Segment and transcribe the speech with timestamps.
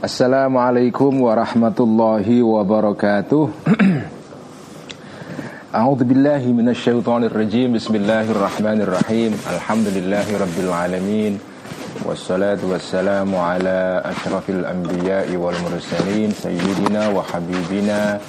[0.00, 3.52] Assalamualaikum warahmatullahi wabarakatuh
[5.76, 11.36] A'udzu billahi minasyaitonir rajim Bismillahirrahmanirrahim Alhamdulillahi rabbil alamin
[12.08, 18.24] Wassalatu wassalamu ala asyrafil anbiya'i wal mursalin Sayyidina wa habibina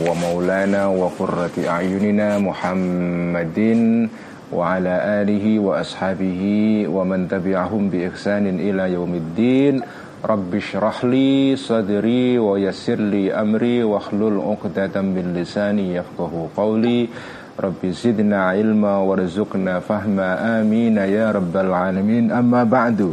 [0.00, 4.08] wa maulana wa qurrati a'yunina Muhammadin
[4.48, 9.84] wa ala alihi wa ashabihi wa man tabi'ahum bi ihsanin ila yaumiddin
[10.24, 17.12] Rabbi syrahli sadri wa yassirli amri wa hlul uqdatan min lisani yafqahu qawli.
[17.60, 20.64] Rabbi zidna ilma warzuqna fahma.
[20.64, 22.32] Amin ya rabbal alamin.
[22.32, 23.12] Amma ba'du.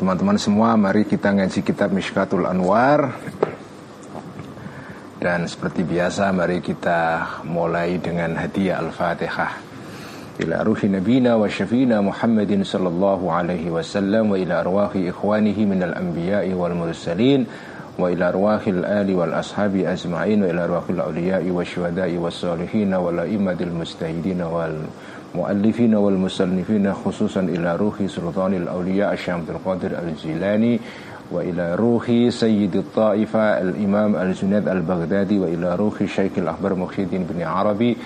[0.00, 3.20] Teman-teman semua mari kita ngaji kitab Mishkatul Anwar.
[5.20, 9.71] Dan seperti biasa mari kita mulai dengan hadiah Al-Fatihah
[10.42, 17.46] إلى روح نبينا وشفينا محمد صلى الله عليه وسلم وإلى أرواح إخوانه من الأنبياء والمرسلين
[17.98, 27.40] وإلى أرواح الآل والأصحاب أجمعين وإلى أرواح الأولياء والشهداء والصالحين والأئمة المجتهدين والمؤلفين والمصنفين خصوصا
[27.40, 30.80] إلى روح سلطان الأولياء الشام القادر الجيلاني
[31.32, 37.96] وإلى روح سيد الطائفة الإمام الجنيد البغدادي وإلى روح الشيخ الأكبر محي الدين بن عربي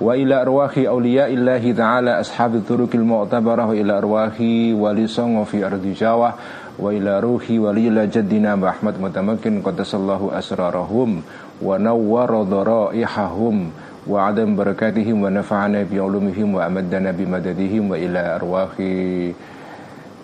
[0.00, 4.40] وإلى أرواح أولياء الله تعالى أصحاب الطرق المعتبرة وإلى أرواح
[4.74, 6.32] ولي صنع في أرض جاوة
[6.78, 11.22] وإلى روح ولي جدنا أحمد متمكن قدس الله أسرارهم
[11.62, 13.70] ونور ضرائحهم
[14.06, 18.70] وعدم بركاتهم ونفعنا بعلومهم وأمدنا بمددهم وإلى أرواح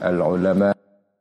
[0.04, 0.74] العلماء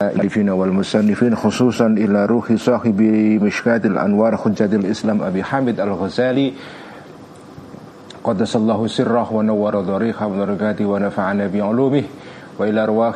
[0.03, 3.02] المؤلفين والمصنفين خصوصا إلى روح صاحب
[3.44, 6.53] مشكات الأنوار حجة الإسلام أبي حامد الغزالي.
[8.23, 12.03] قدس الله سره ونور ضريحه ودرجاته ونفعنا بعلومه
[12.59, 13.16] وإلى أرواح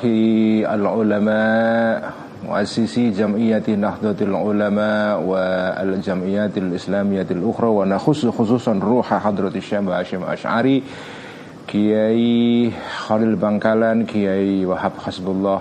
[0.76, 2.14] العلماء
[2.48, 10.84] مؤسسي جمعية نهضة العلماء والجمعيات الإسلامية الأخرى ونخص خصوصا روح حضرة الشام هاشم أشعري
[11.68, 12.72] كياي
[13.08, 15.60] خليل بنكالان كياي وهاب حسب الله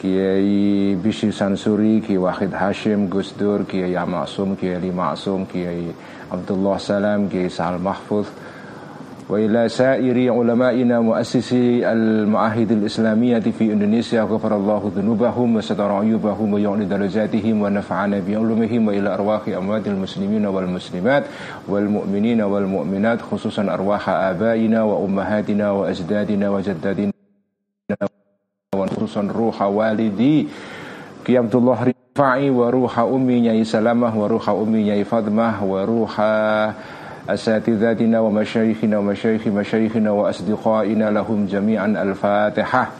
[0.00, 5.86] كياي بشي سانسوري كي واحد هاشم قسدور كياي معصوم كياي معصوم كياي
[6.32, 8.26] عبد الله سلام كياي سعد محفوظ
[9.28, 17.62] وإلى سائر علمائنا مؤسسي المعاهد الإسلامية في إندونيسيا غفر الله ذنوبهم وستر عيوبهم ويعلي درجاتهم
[17.62, 21.24] ونفعنا بعلومهم وإلى أرواح أموات المسلمين والمسلمات
[21.68, 27.12] والمؤمنين والمؤمنات خصوصا أرواح آبائنا وأمهاتنا وأجدادنا وجدادنا
[28.76, 30.48] وخصوصا روح والدي.
[31.26, 36.20] قيامة الله رفاعي وروح أمي نيي سلامة وروح أمي نيي فاطمة وروح
[37.28, 42.90] أساتذتنا ومشايخنا ومشايخ مشايخنا وأصدقائنا لهم جميعا الفاتحة.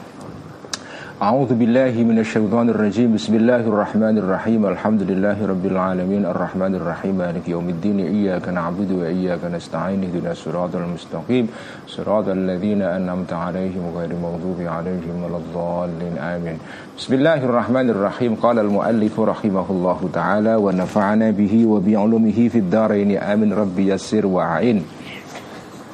[1.21, 7.15] أعوذ بالله من الشيطان الرجيم بسم الله الرحمن الرحيم الحمد لله رب العالمين الرحمن الرحيم
[7.15, 11.45] مالك يوم الدين إياك نعبد وإياك نستعين اهدنا الصراط المستقيم
[11.87, 16.57] صراط الذين أنعمت عليهم غير المغضوب عليهم ولا الضالين آمين
[16.97, 23.53] بسم الله الرحمن الرحيم قال المؤلف رحمه الله تعالى ونفعنا به وبعلومه في الدارين آمين
[23.53, 24.79] ربي يسر وعين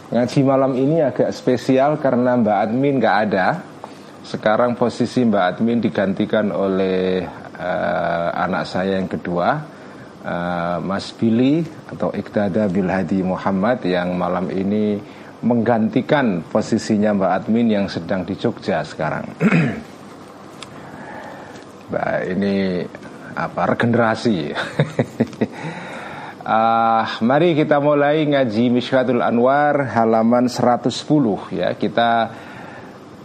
[0.05, 3.68] Ngaji malam ini agak spesial karena Mbak Admin gak ada
[4.30, 7.26] sekarang posisi Mbak Admin digantikan oleh
[7.58, 9.58] uh, anak saya yang kedua
[10.22, 15.02] uh, Mas Billy atau Iqtada Bilhadi Muhammad yang malam ini
[15.42, 19.34] menggantikan posisinya Mbak Admin yang sedang di Jogja sekarang.
[21.91, 22.86] Mbak ini
[23.34, 24.54] apa regenerasi.
[26.47, 30.86] uh, mari kita mulai ngaji Mishkatul Anwar halaman 110
[31.50, 31.74] ya.
[31.74, 32.10] Kita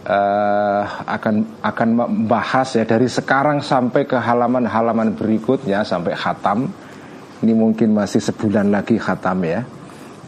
[0.06, 6.70] uh, akan akan membahas ya dari sekarang sampai ke halaman-halaman berikutnya sampai khatam.
[7.42, 9.60] Ini mungkin masih sebulan lagi khatam ya.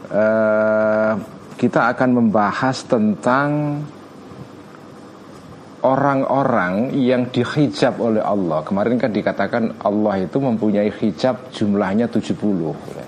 [0.09, 1.13] Uh,
[1.57, 3.81] kita akan membahas tentang
[5.83, 8.63] orang-orang yang dihijab oleh Allah.
[8.67, 12.35] Kemarin kan dikatakan Allah itu mempunyai hijab jumlahnya 70
[12.95, 13.07] ya.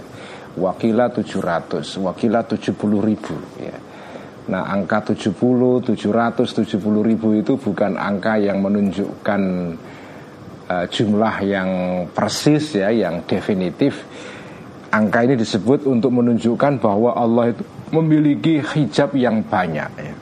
[0.51, 3.35] Wakila 700, wakila 70 ribu.
[4.51, 9.43] Nah angka 70, 770 ribu itu bukan angka yang menunjukkan
[10.67, 11.71] uh, jumlah yang
[12.11, 14.03] persis ya, yang definitif.
[14.91, 17.63] Angka ini disebut untuk menunjukkan bahwa Allah itu
[17.95, 19.91] memiliki hijab yang banyak.
[20.03, 20.15] Ya.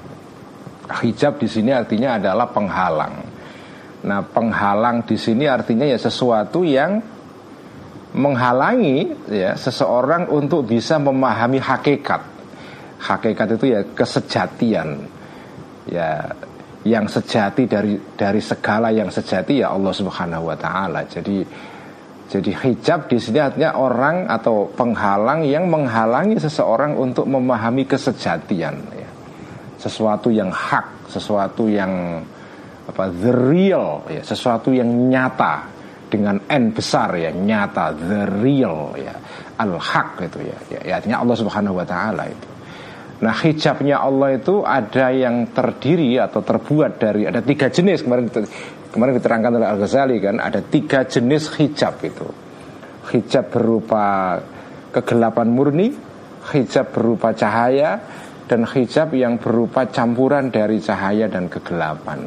[0.93, 3.17] Hijab di sini artinya adalah penghalang.
[4.05, 7.01] Nah penghalang di sini artinya ya sesuatu yang
[8.13, 12.38] menghalangi ya seseorang untuk bisa memahami hakikat
[12.99, 15.07] hakikat itu ya kesejatian
[15.89, 16.35] ya
[16.87, 21.03] yang sejati dari dari segala yang sejati ya Allah Subhanahu wa taala.
[21.07, 21.43] Jadi
[22.29, 29.11] jadi hijab di sini artinya orang atau penghalang yang menghalangi seseorang untuk memahami kesejatian ya.
[29.81, 32.21] Sesuatu yang hak, sesuatu yang
[32.89, 35.65] apa the real ya, sesuatu yang nyata
[36.09, 39.17] dengan n besar ya, nyata the real ya,
[39.57, 40.59] al hak itu ya.
[40.69, 40.81] ya.
[40.85, 42.58] Ya artinya Allah Subhanahu wa taala itu.
[43.19, 48.07] Nah hijabnya Allah itu ada yang terdiri atau terbuat dari ada tiga jenis.
[48.07, 48.31] Kemarin
[48.95, 50.39] kemarin diterangkan oleh Al Ghazali kan?
[50.39, 52.29] Ada tiga jenis hijab itu.
[53.11, 54.39] Hijab berupa
[54.95, 56.09] kegelapan murni
[56.53, 58.01] hijab berupa cahaya
[58.49, 62.25] dan hijab yang berupa campuran dari cahaya dan kegelapan.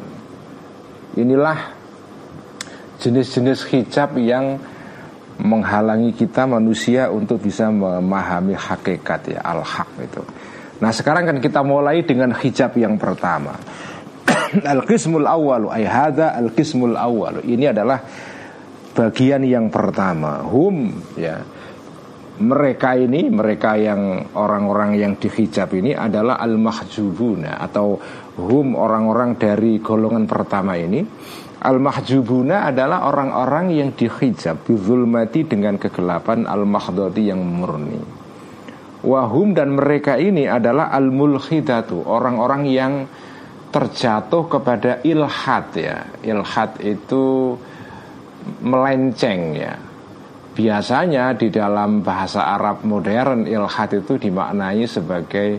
[1.18, 1.58] Inilah
[3.02, 4.62] jenis-jenis hijab yang
[5.42, 10.22] menghalangi kita manusia untuk bisa memahami hakikat ya al-haq itu.
[10.82, 13.54] Nah sekarang kan kita mulai dengan hijab yang pertama
[14.72, 17.40] Al-qismul awalu ay hadza al-qismul awalu.
[17.44, 17.98] Ini adalah
[18.92, 20.44] bagian yang pertama.
[20.44, 21.40] Hum ya.
[22.32, 28.00] Mereka ini, mereka yang orang-orang yang dihijab ini adalah al-mahjubuna atau
[28.40, 31.04] hum orang-orang dari golongan pertama ini.
[31.62, 38.00] Al-mahjubuna adalah orang-orang yang dihijab bizulmati dengan kegelapan al-mahdati yang murni.
[39.02, 42.94] Wahum dan mereka ini adalah al-mulkhidatu, orang-orang yang
[43.74, 46.06] terjatuh kepada ilhad ya.
[46.22, 47.56] Ilhad itu
[48.62, 49.74] melenceng ya.
[50.52, 55.58] Biasanya di dalam bahasa Arab modern ilhad itu dimaknai sebagai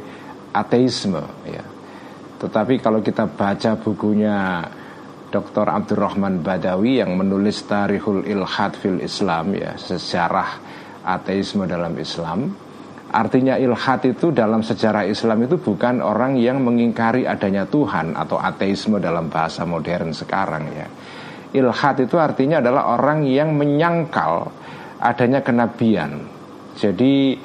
[0.56, 1.66] ateisme ya.
[2.40, 4.64] Tetapi kalau kita baca bukunya
[5.34, 5.66] Dr.
[5.66, 10.62] Abdurrahman Badawi yang menulis Tarihul Ilhad fil Islam ya, sejarah
[11.04, 12.63] ateisme dalam Islam
[13.14, 18.98] Artinya ilhad itu dalam sejarah Islam itu bukan orang yang mengingkari adanya Tuhan atau ateisme
[18.98, 20.88] dalam bahasa modern sekarang ya.
[21.54, 24.50] Ilhad itu artinya adalah orang yang menyangkal
[24.98, 26.26] adanya kenabian.
[26.74, 27.38] Jadi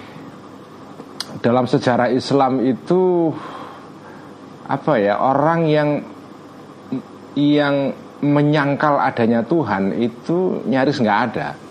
[1.44, 3.28] dalam sejarah Islam itu
[4.64, 5.88] apa ya orang yang
[7.36, 7.92] yang
[8.24, 11.67] menyangkal adanya Tuhan itu nyaris nggak ada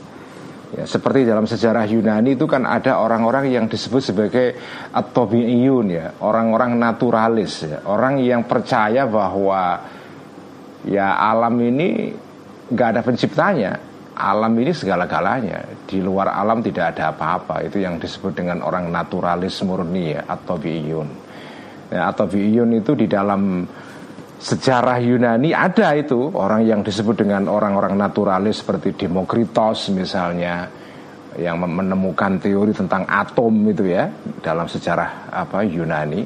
[0.67, 4.47] Ya, seperti dalam sejarah Yunani itu kan ada orang-orang yang disebut sebagai
[4.91, 9.79] atobiyun ya, orang-orang naturalis ya, orang yang percaya bahwa
[10.83, 12.11] ya alam ini
[12.67, 13.79] nggak ada penciptanya,
[14.11, 19.63] alam ini segala-galanya, di luar alam tidak ada apa-apa, itu yang disebut dengan orang naturalis
[19.63, 21.07] murni ya, atobiyun.
[21.95, 23.63] Ya, atobiyun itu di dalam
[24.37, 30.69] sejarah Yunani ada itu orang yang disebut dengan orang-orang naturalis seperti Demokritos misalnya
[31.37, 34.09] yang menemukan teori tentang atom itu ya
[34.41, 36.25] dalam sejarah apa Yunani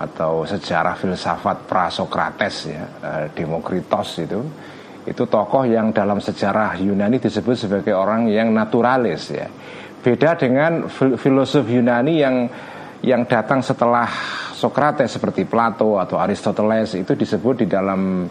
[0.00, 4.40] atau sejarah filsafat Prasokrates ya eh, Demokritos itu.
[5.00, 9.48] Itu tokoh yang dalam sejarah Yunani disebut sebagai orang yang naturalis ya.
[10.00, 12.36] Beda dengan filosof Yunani yang
[13.00, 14.06] yang datang setelah
[14.60, 18.28] Sokrates seperti Plato atau Aristoteles itu disebut di dalam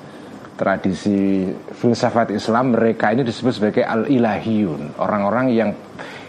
[0.53, 5.69] tradisi filsafat Islam mereka ini disebut sebagai al-ilahiyun, orang-orang yang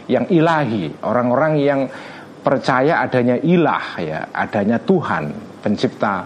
[0.08, 1.80] yang ilahi, orang-orang yang
[2.40, 6.24] percaya adanya ilah ya, adanya Tuhan, pencipta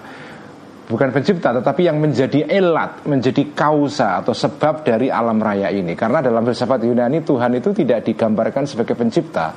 [0.84, 5.96] bukan pencipta tetapi yang menjadi elat, menjadi kausa atau sebab dari alam raya ini.
[5.96, 9.52] Karena dalam filsafat Yunani Tuhan itu tidak digambarkan sebagai pencipta.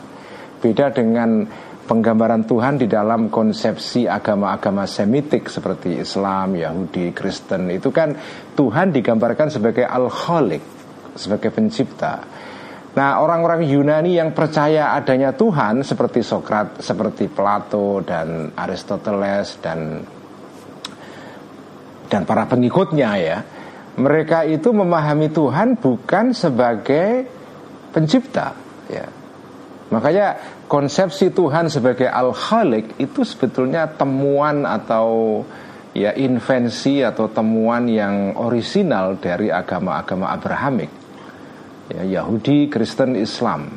[0.57, 1.45] Beda dengan
[1.87, 8.11] penggambaran Tuhan di dalam konsepsi agama-agama Semitik seperti Islam, Yahudi, Kristen itu kan
[8.53, 10.61] Tuhan digambarkan sebagai al-khaliq,
[11.15, 12.19] sebagai pencipta.
[12.97, 20.03] Nah, orang-orang Yunani yang percaya adanya Tuhan seperti Sokrat, seperti Plato dan Aristoteles dan
[22.07, 23.37] dan para pengikutnya ya,
[23.99, 27.27] mereka itu memahami Tuhan bukan sebagai
[27.91, 28.66] pencipta.
[29.87, 30.35] Makanya
[30.67, 35.41] konsepsi Tuhan sebagai al-khaliq itu sebetulnya temuan atau
[35.95, 40.91] ya invensi atau temuan yang orisinal dari agama-agama Abrahamik.
[41.87, 43.71] Ya, Yahudi, Kristen, Islam.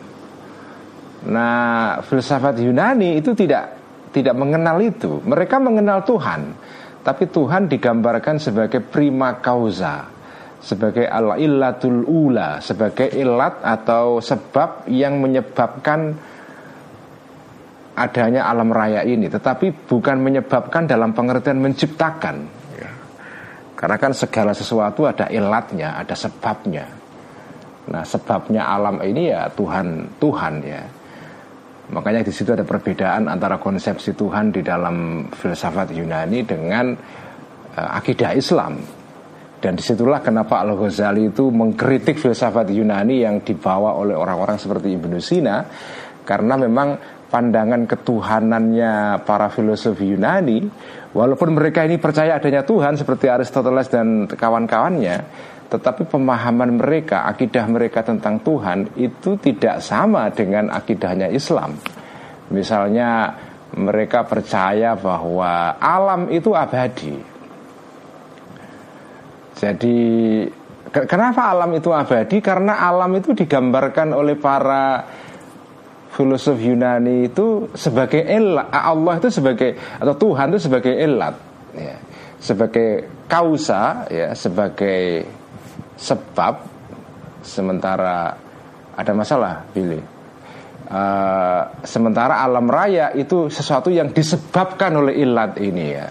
[1.31, 3.79] Nah, filsafat Yunani itu tidak
[4.11, 5.23] tidak mengenal itu.
[5.23, 6.59] Mereka mengenal Tuhan,
[7.07, 10.11] tapi Tuhan digambarkan sebagai prima causa,
[10.61, 16.13] sebagai al-illatul ula, sebagai ilat atau sebab yang menyebabkan
[17.97, 22.37] adanya alam raya ini, tetapi bukan menyebabkan dalam pengertian menciptakan.
[22.77, 22.93] Ya.
[23.77, 26.85] Karena kan segala sesuatu ada ilatnya, ada sebabnya.
[27.91, 30.83] Nah, sebabnya alam ini ya Tuhan, Tuhan ya.
[31.91, 36.95] Makanya di situ ada perbedaan antara konsepsi Tuhan di dalam filsafat Yunani dengan
[37.75, 39.00] uh, akidah Islam.
[39.61, 44.97] Dan di situlah kenapa Al Ghazali itu mengkritik filsafat Yunani yang dibawa oleh orang-orang seperti
[44.97, 45.69] Ibnu Sina,
[46.25, 46.97] karena memang
[47.29, 50.65] pandangan ketuhanannya para filosof Yunani,
[51.13, 55.17] walaupun mereka ini percaya adanya Tuhan seperti Aristoteles dan kawan-kawannya,
[55.71, 61.79] tetapi pemahaman mereka, akidah mereka tentang Tuhan itu tidak sama dengan akidahnya Islam.
[62.51, 63.39] Misalnya
[63.79, 67.30] mereka percaya bahwa alam itu abadi.
[69.55, 69.99] Jadi
[70.91, 72.39] kenapa alam itu abadi?
[72.43, 75.05] Karena alam itu digambarkan oleh para
[76.11, 81.35] filosof Yunani itu sebagai elat, Allah itu sebagai atau Tuhan itu sebagai elat,
[81.73, 81.97] ya,
[82.37, 82.89] sebagai
[83.31, 85.25] kausa, ya, sebagai
[85.97, 86.69] sebab.
[87.41, 88.37] Sementara
[88.93, 90.05] ada masalah, pilih.
[90.91, 96.11] Uh, sementara alam raya itu sesuatu yang disebabkan oleh ilat ini ya.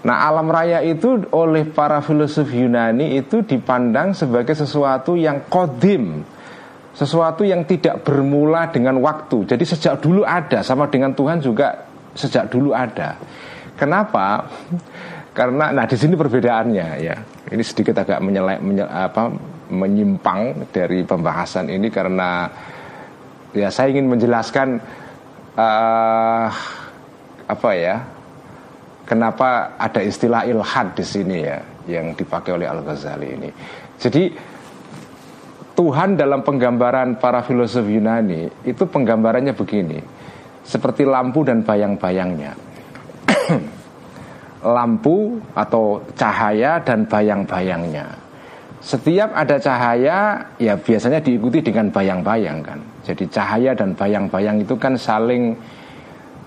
[0.00, 6.24] Nah alam raya itu oleh para filosof Yunani itu dipandang sebagai sesuatu yang kodim
[6.90, 11.84] Sesuatu yang tidak bermula dengan waktu Jadi sejak dulu ada Sama dengan Tuhan juga
[12.16, 13.20] sejak dulu ada
[13.80, 14.44] Kenapa?
[15.32, 17.16] Karena nah di sini perbedaannya ya.
[17.48, 19.32] Ini sedikit agak menyelek, menye, apa,
[19.72, 22.44] menyimpang dari pembahasan ini karena
[23.56, 24.76] ya saya ingin menjelaskan
[25.56, 26.48] uh,
[27.48, 28.04] apa ya
[29.10, 31.58] kenapa ada istilah ilhad di sini ya
[31.90, 33.50] yang dipakai oleh Al Ghazali ini.
[33.98, 34.30] Jadi
[35.74, 39.98] Tuhan dalam penggambaran para filosof Yunani itu penggambarannya begini,
[40.62, 42.54] seperti lampu dan bayang-bayangnya.
[44.60, 48.06] lampu atau cahaya dan bayang-bayangnya.
[48.80, 52.80] Setiap ada cahaya, ya biasanya diikuti dengan bayang-bayang kan.
[53.04, 55.56] Jadi cahaya dan bayang-bayang itu kan saling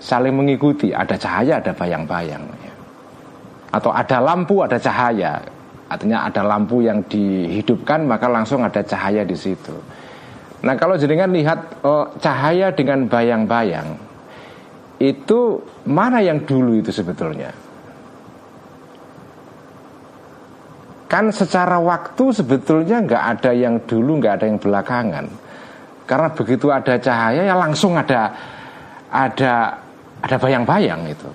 [0.04, 0.92] saling mengikuti.
[0.92, 2.44] Ada cahaya, ada bayang-bayang.
[2.60, 2.74] Ya.
[3.72, 5.40] Atau ada lampu, ada cahaya.
[5.88, 9.72] Artinya ada lampu yang dihidupkan, maka langsung ada cahaya di situ.
[10.64, 13.96] Nah kalau jenengan lihat oh, cahaya dengan bayang-bayang,
[15.00, 17.52] itu mana yang dulu itu sebetulnya?
[21.04, 25.26] Kan secara waktu sebetulnya nggak ada yang dulu, nggak ada yang belakangan.
[26.08, 28.32] Karena begitu ada cahaya ya langsung ada
[29.12, 29.83] ada
[30.24, 31.28] ada bayang-bayang itu.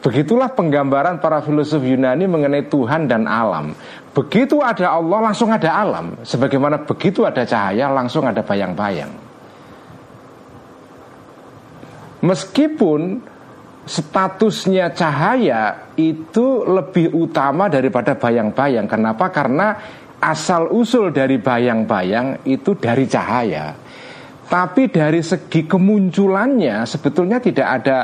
[0.00, 3.76] Begitulah penggambaran para filosof Yunani mengenai Tuhan dan alam.
[4.16, 6.16] Begitu ada Allah langsung ada alam.
[6.24, 9.12] Sebagaimana begitu ada cahaya langsung ada bayang-bayang.
[12.24, 13.20] Meskipun
[13.84, 18.88] statusnya cahaya itu lebih utama daripada bayang-bayang.
[18.88, 19.28] Kenapa?
[19.28, 19.74] Karena
[20.22, 23.74] asal usul dari bayang-bayang itu dari cahaya.
[24.46, 27.98] Tapi dari segi kemunculannya sebetulnya tidak ada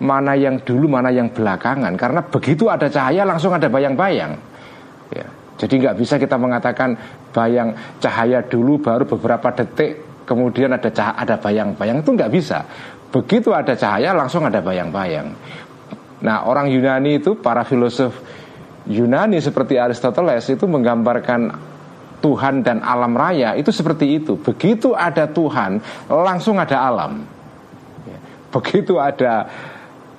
[0.00, 4.32] mana yang dulu mana yang belakangan karena begitu ada cahaya langsung ada bayang-bayang.
[5.12, 5.26] Ya.
[5.60, 6.96] Jadi nggak bisa kita mengatakan
[7.36, 12.58] bayang cahaya dulu baru beberapa detik kemudian ada cahaya, ada bayang-bayang itu nggak bisa.
[13.10, 15.34] Begitu ada cahaya langsung ada bayang-bayang.
[16.22, 18.14] Nah orang Yunani itu para filosof
[18.88, 21.40] Yunani seperti Aristoteles itu menggambarkan
[22.20, 24.36] Tuhan dan alam raya itu seperti itu.
[24.36, 27.24] Begitu ada Tuhan, langsung ada alam.
[28.04, 28.18] Ya.
[28.52, 29.48] Begitu ada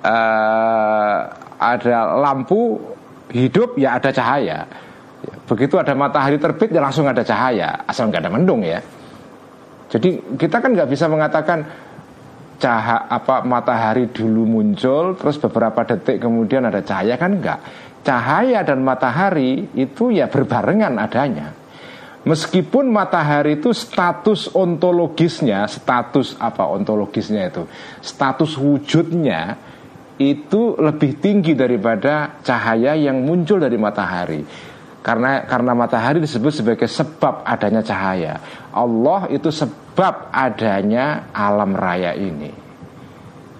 [0.02, 1.18] uh,
[1.62, 2.82] ada lampu
[3.30, 4.66] hidup, ya ada cahaya.
[5.22, 5.34] Ya.
[5.46, 7.86] Begitu ada matahari terbit, ya langsung ada cahaya.
[7.86, 8.82] Asal nggak ada mendung ya.
[9.88, 11.62] Jadi kita kan nggak bisa mengatakan
[12.58, 17.60] cahaya apa matahari dulu muncul, terus beberapa detik kemudian ada cahaya kan enggak.
[18.02, 21.61] Cahaya dan matahari itu ya berbarengan adanya.
[22.22, 27.66] Meskipun matahari itu status ontologisnya, status apa ontologisnya itu,
[27.98, 29.58] status wujudnya
[30.22, 34.42] itu lebih tinggi daripada cahaya yang muncul dari matahari.
[35.02, 38.38] Karena karena matahari disebut sebagai sebab adanya cahaya.
[38.70, 42.54] Allah itu sebab adanya alam raya ini.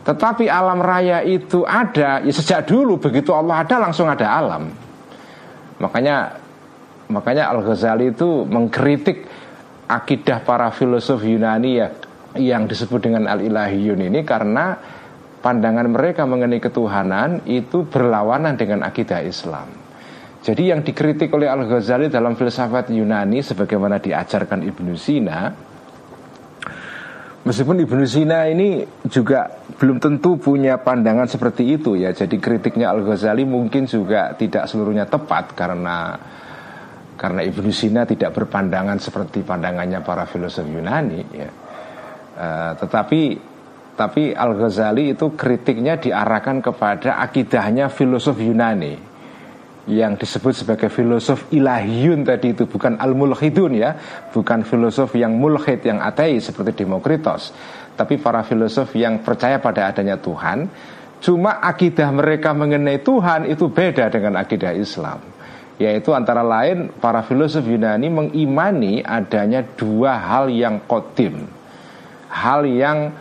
[0.06, 4.70] Tetapi alam raya itu ada ya sejak dulu begitu Allah ada langsung ada alam.
[5.82, 6.41] Makanya
[7.12, 9.28] Makanya Al-Ghazali itu mengkritik
[9.86, 11.88] akidah para filosof Yunani ya
[12.40, 14.72] yang disebut dengan al-ilahiyun ini karena
[15.44, 19.82] pandangan mereka mengenai ketuhanan itu berlawanan dengan akidah Islam.
[20.42, 25.54] Jadi yang dikritik oleh Al-Ghazali dalam filsafat Yunani sebagaimana diajarkan Ibnu Sina
[27.46, 33.46] Meskipun Ibnu Sina ini juga belum tentu punya pandangan seperti itu ya Jadi kritiknya Al-Ghazali
[33.46, 36.18] mungkin juga tidak seluruhnya tepat Karena
[37.22, 41.50] karena Ibnu Sina tidak berpandangan seperti pandangannya para filosof Yunani ya.
[42.34, 43.22] Uh, tetapi
[43.92, 48.96] Tapi Al-Ghazali itu kritiknya diarahkan kepada akidahnya filosof Yunani
[49.84, 53.92] yang disebut sebagai filosof ilahiyun tadi itu bukan al-mulhidun ya,
[54.32, 57.52] bukan filosof yang mulhid yang ateis seperti Demokritos,
[57.92, 60.72] tapi para filosof yang percaya pada adanya Tuhan.
[61.20, 65.31] Cuma akidah mereka mengenai Tuhan itu beda dengan akidah Islam
[65.82, 71.50] yaitu antara lain para filosof Yunani mengimani adanya dua hal yang kodim
[72.32, 73.12] hal yang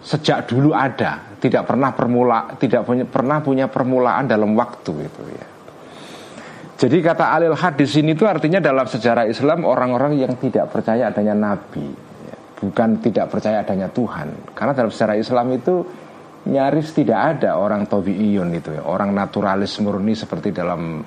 [0.00, 5.46] sejak dulu ada, tidak pernah permula, tidak punya, pernah punya permulaan dalam waktu itu ya.
[6.76, 11.08] Jadi kata alil had di sini itu artinya dalam sejarah Islam orang-orang yang tidak percaya
[11.08, 11.88] adanya nabi,
[12.28, 12.36] ya.
[12.60, 14.52] bukan tidak percaya adanya Tuhan.
[14.52, 15.74] Karena dalam sejarah Islam itu
[16.46, 21.00] nyaris tidak ada orang tobiiyun itu ya, orang naturalis murni seperti dalam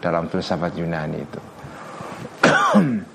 [0.00, 1.40] dalam filsafat Yunani itu.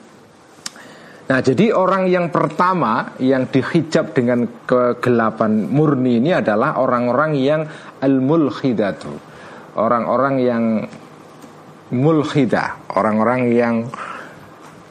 [1.25, 7.65] Nah jadi orang yang pertama yang dihijab dengan kegelapan murni ini adalah orang-orang yang
[7.97, 9.09] al-mulkhidatu.
[9.73, 10.63] Orang-orang yang
[11.89, 13.75] mulkhidah Orang-orang yang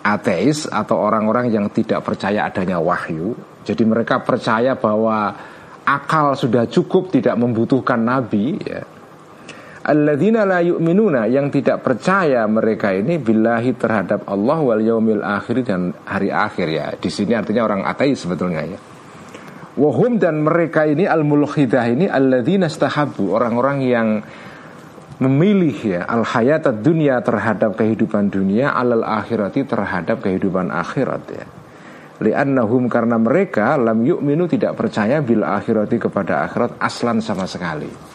[0.04, 3.38] ateis atau orang-orang yang tidak percaya adanya wahyu.
[3.62, 5.32] Jadi mereka percaya bahwa
[5.86, 8.84] akal sudah cukup tidak membutuhkan nabi ya
[9.84, 15.92] Alladzina la yu'minuna yang tidak percaya mereka ini billahi terhadap Allah wal yaumil akhir dan
[16.08, 16.86] hari akhir ya.
[16.96, 18.80] Di sini artinya orang ateis sebetulnya ya.
[19.76, 24.08] Wahum dan mereka ini al mulkhidah ini alladzina stahabu orang-orang yang
[25.20, 31.44] memilih ya al hayat dunia terhadap kehidupan dunia alal akhirati terhadap kehidupan akhirat ya.
[32.24, 38.13] Li'annahum karena mereka lam yu'minu tidak percaya bil akhirati kepada akhirat aslan sama sekali.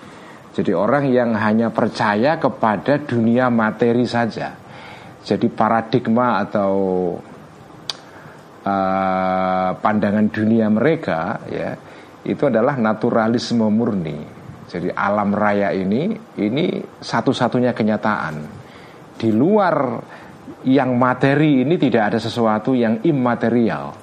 [0.59, 4.51] Jadi orang yang hanya percaya kepada dunia materi saja.
[5.23, 6.75] Jadi paradigma atau
[8.67, 11.79] uh, pandangan dunia mereka ya
[12.27, 14.19] itu adalah naturalisme murni.
[14.67, 16.11] Jadi alam raya ini
[16.43, 18.35] ini satu-satunya kenyataan.
[19.15, 19.95] Di luar
[20.67, 23.95] yang materi ini tidak ada sesuatu yang immaterial.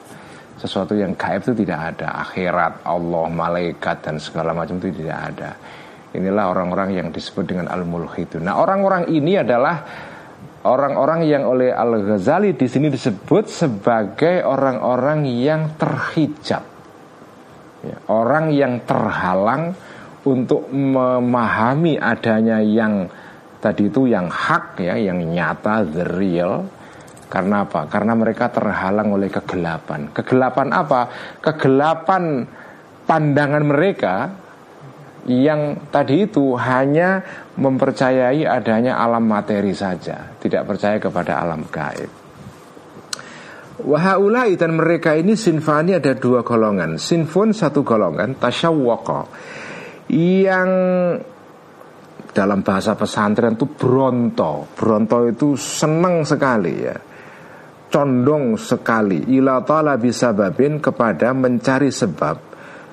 [0.56, 2.16] Sesuatu yang gaib itu tidak ada.
[2.24, 5.50] Akhirat, Allah, malaikat dan segala macam itu tidak ada.
[6.16, 8.48] Inilah orang-orang yang disebut dengan al-mulhidun.
[8.48, 9.84] Nah, orang-orang ini adalah
[10.64, 16.64] orang-orang yang oleh Al-Ghazali di sini disebut sebagai orang-orang yang terhijab.
[17.84, 19.76] Ya, orang yang terhalang
[20.26, 23.06] untuk memahami adanya yang
[23.62, 26.66] tadi itu yang hak ya, yang nyata, the real.
[27.30, 27.90] Karena apa?
[27.90, 30.10] Karena mereka terhalang oleh kegelapan.
[30.14, 31.00] Kegelapan apa?
[31.42, 32.46] Kegelapan
[33.06, 34.45] pandangan mereka
[35.26, 37.18] yang tadi itu hanya
[37.58, 42.10] mempercayai adanya alam materi saja, tidak percaya kepada alam gaib.
[43.76, 46.96] Wahaulai dan mereka ini sinfani ada dua golongan.
[46.96, 49.20] Sinfun satu golongan, tasyawwaka
[50.14, 50.70] yang
[52.32, 54.70] dalam bahasa pesantren itu bronto.
[54.72, 56.96] Bronto itu senang sekali ya.
[57.86, 62.36] Condong sekali ila talabi sababin kepada mencari sebab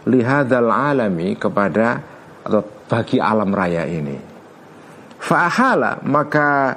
[0.07, 2.12] lihadal alami kepada
[2.43, 4.19] atau bagi alam raya ini.
[5.23, 6.75] Fa'ahala maka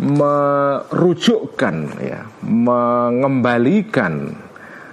[0.00, 4.34] merujukkan ya, mengembalikan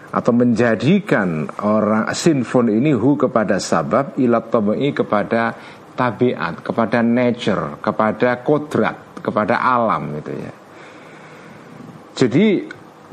[0.08, 5.56] atau menjadikan orang sinfon ini hu kepada sabab ilat tabi'i kepada
[5.98, 10.54] tabiat, kepada nature, kepada kodrat, kepada alam gitu ya.
[12.18, 12.46] Jadi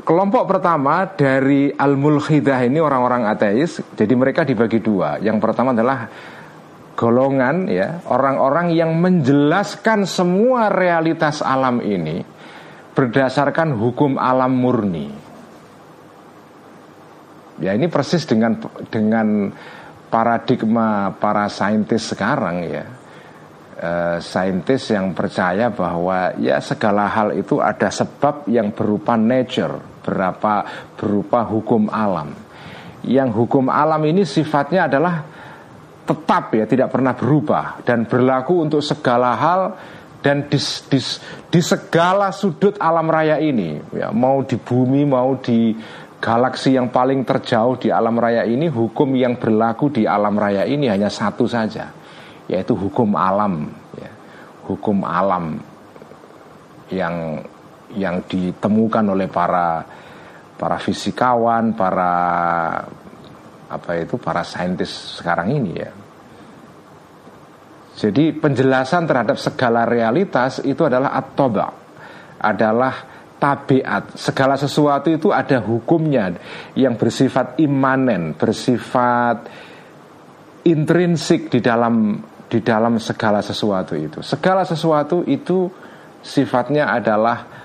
[0.05, 5.17] kelompok pertama dari al-mulhidah ini orang-orang ateis, jadi mereka dibagi dua.
[5.21, 6.09] Yang pertama adalah
[6.95, 12.23] golongan ya orang-orang yang menjelaskan semua realitas alam ini
[12.95, 15.11] berdasarkan hukum alam murni.
[17.59, 19.51] Ya ini persis dengan dengan
[20.07, 22.85] paradigma para saintis sekarang ya.
[23.75, 23.91] E,
[24.23, 31.43] saintis yang percaya bahwa ya segala hal itu ada sebab yang berupa nature, berapa berupa
[31.43, 32.31] hukum alam.
[33.03, 35.34] Yang hukum alam ini sifatnya adalah
[36.05, 39.61] tetap ya tidak pernah berubah dan berlaku untuk segala hal
[40.21, 40.57] dan di,
[40.89, 40.99] di,
[41.49, 45.73] di segala sudut alam raya ini ya mau di bumi mau di
[46.21, 50.89] galaksi yang paling terjauh di alam raya ini hukum yang berlaku di alam raya ini
[50.89, 51.93] hanya satu saja
[52.49, 54.09] yaitu hukum alam ya.
[54.65, 55.61] hukum alam
[56.89, 57.41] yang
[57.93, 59.85] yang ditemukan oleh para
[60.57, 62.13] para fisikawan para
[63.69, 65.91] apa itu para saintis sekarang ini ya.
[67.95, 71.31] Jadi penjelasan terhadap segala realitas itu adalah at
[72.43, 72.93] adalah
[73.39, 74.19] tabiat.
[74.19, 76.35] Segala sesuatu itu ada hukumnya
[76.75, 79.47] yang bersifat imanen, bersifat
[80.67, 82.19] intrinsik di dalam
[82.51, 84.19] di dalam segala sesuatu itu.
[84.19, 85.71] Segala sesuatu itu
[86.19, 87.64] sifatnya adalah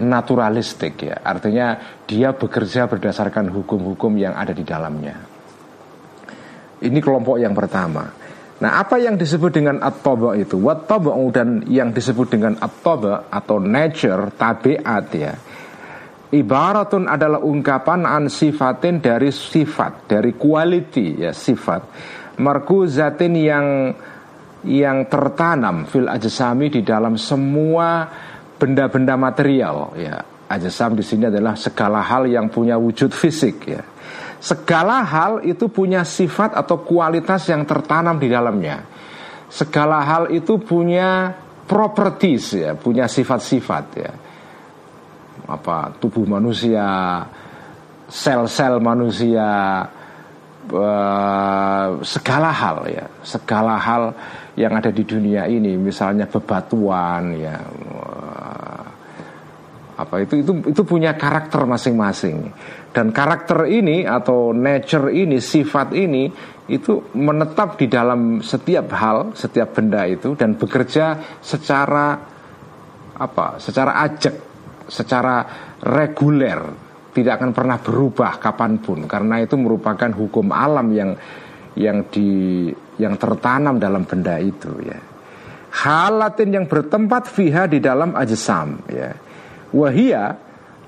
[0.00, 1.20] naturalistik ya.
[1.22, 5.16] Artinya dia bekerja berdasarkan hukum-hukum yang ada di dalamnya.
[6.78, 8.06] Ini kelompok yang pertama.
[8.58, 10.02] Nah, apa yang disebut dengan at
[10.34, 10.58] itu?
[10.58, 10.90] Wat
[11.30, 12.86] dan yang disebut dengan at
[13.30, 15.34] atau nature, tabiat ya.
[16.28, 21.82] Ibaratun adalah ungkapan an sifatin dari sifat, dari quality ya sifat.
[22.36, 23.66] Markuzatin yang
[24.68, 28.10] yang tertanam fil ajsami di dalam semua
[28.58, 30.18] benda-benda material ya.
[30.48, 33.84] Ajsam di sini adalah segala hal yang punya wujud fisik ya.
[34.40, 38.80] Segala hal itu punya sifat atau kualitas yang tertanam di dalamnya.
[39.50, 41.36] Segala hal itu punya
[41.68, 44.12] properties ya, punya sifat-sifat ya.
[45.52, 47.20] Apa tubuh manusia,
[48.08, 49.84] sel-sel manusia,
[50.72, 54.16] uh, segala hal ya, segala hal
[54.56, 57.56] yang ada di dunia ini, misalnya bebatuan ya,
[59.98, 62.54] apa itu itu itu punya karakter masing-masing.
[62.94, 66.30] Dan karakter ini atau nature ini sifat ini
[66.70, 72.14] itu menetap di dalam setiap hal setiap benda itu dan bekerja secara
[73.18, 74.34] apa secara ajak
[74.86, 75.36] secara
[75.82, 76.86] reguler.
[77.08, 81.10] Tidak akan pernah berubah kapan pun karena itu merupakan hukum alam yang
[81.74, 82.70] yang di
[83.02, 84.98] yang tertanam dalam benda itu ya.
[85.68, 89.27] Halatin yang bertempat fiha di dalam ajsam ya
[89.74, 90.36] Wahia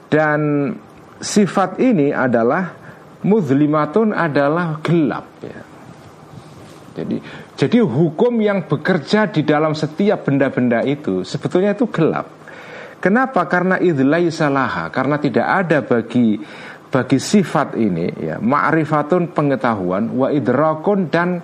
[0.08, 0.72] dan
[1.20, 2.72] sifat ini adalah
[3.20, 5.60] muzlimatun adalah gelap ya.
[6.90, 7.16] Jadi
[7.54, 12.26] jadi hukum yang bekerja di dalam setiap benda-benda itu sebetulnya itu gelap.
[13.00, 13.48] Kenapa?
[13.48, 16.36] Karena idlai salaha, karena tidak ada bagi
[16.90, 21.38] bagi sifat ini ya ma'rifatun pengetahuan wa idrakun dan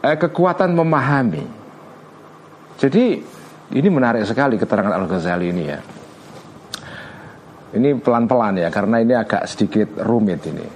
[0.00, 1.44] eh, kekuatan memahami.
[2.80, 3.04] Jadi
[3.76, 5.80] ini menarik sekali keterangan Al-Ghazali ini ya.
[7.76, 10.66] Ini pelan-pelan ya karena ini agak sedikit rumit ini.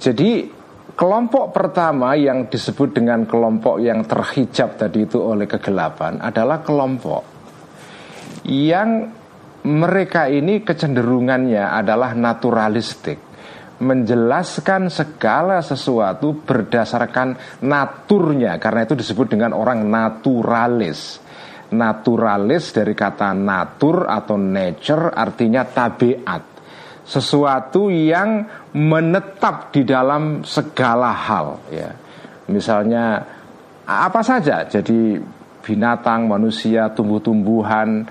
[0.00, 0.48] Jadi
[0.94, 7.22] kelompok pertama yang disebut dengan kelompok yang terhijab tadi itu oleh kegelapan adalah kelompok
[8.46, 9.10] yang
[9.64, 13.18] mereka ini kecenderungannya adalah naturalistik
[13.74, 21.18] menjelaskan segala sesuatu berdasarkan naturnya karena itu disebut dengan orang naturalis
[21.74, 26.42] naturalis dari kata natur atau nature artinya tabiat.
[27.04, 31.92] Sesuatu yang menetap di dalam segala hal ya.
[32.48, 33.20] Misalnya
[33.84, 34.64] apa saja.
[34.64, 35.20] Jadi
[35.60, 38.08] binatang manusia tumbuh-tumbuhan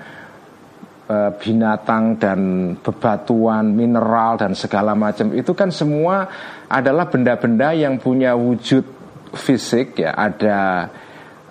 [1.10, 2.40] eh, binatang dan
[2.78, 5.34] bebatuan mineral dan segala macam.
[5.34, 6.30] Itu kan semua
[6.70, 8.86] adalah benda-benda yang punya wujud
[9.34, 10.14] fisik ya.
[10.14, 10.86] Ada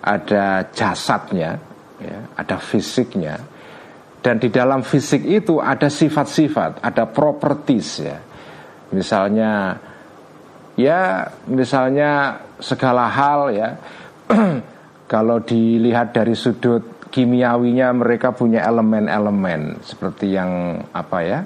[0.04, 1.73] ada jasadnya
[2.04, 3.40] ya, ada fisiknya.
[4.24, 8.18] Dan di dalam fisik itu ada sifat-sifat, ada properties ya.
[8.92, 9.76] Misalnya
[10.76, 13.68] ya misalnya segala hal ya.
[15.12, 21.40] Kalau dilihat dari sudut kimiawinya mereka punya elemen-elemen seperti yang apa ya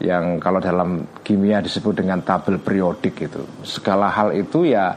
[0.00, 3.44] yang kalau dalam kimia disebut dengan tabel periodik itu.
[3.60, 4.96] Segala hal itu ya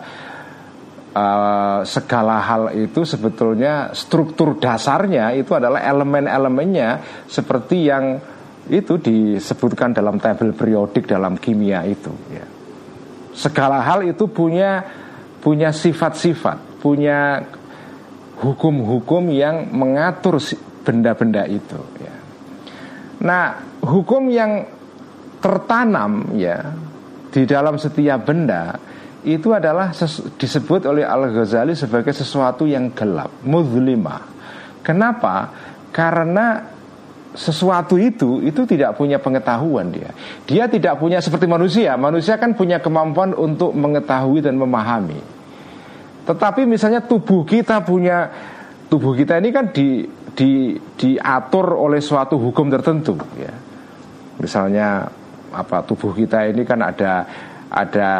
[1.14, 8.20] uh, segala hal itu sebetulnya struktur dasarnya itu adalah elemen-elemennya seperti yang
[8.68, 12.46] itu disebutkan dalam tabel periodik dalam kimia itu ya.
[13.34, 14.86] Segala hal itu punya
[15.42, 17.42] punya sifat-sifat, punya
[18.40, 20.38] hukum-hukum yang mengatur
[20.86, 22.16] benda-benda itu ya.
[23.24, 23.46] Nah,
[23.84, 24.68] hukum yang
[25.44, 26.72] tertanam ya
[27.34, 28.80] di dalam setiap benda
[29.24, 29.96] itu adalah
[30.36, 34.22] disebut oleh Al-Ghazali sebagai sesuatu yang gelap, muzlimah.
[34.84, 35.48] Kenapa?
[35.96, 36.74] Karena
[37.34, 40.14] sesuatu itu itu tidak punya pengetahuan dia.
[40.46, 41.98] Dia tidak punya seperti manusia.
[41.98, 45.18] Manusia kan punya kemampuan untuk mengetahui dan memahami.
[46.24, 48.30] Tetapi misalnya tubuh kita punya
[48.88, 50.06] tubuh kita ini kan di,
[50.38, 53.54] di diatur oleh suatu hukum tertentu ya.
[54.38, 55.10] Misalnya
[55.54, 57.26] apa tubuh kita ini kan ada
[57.74, 58.12] ada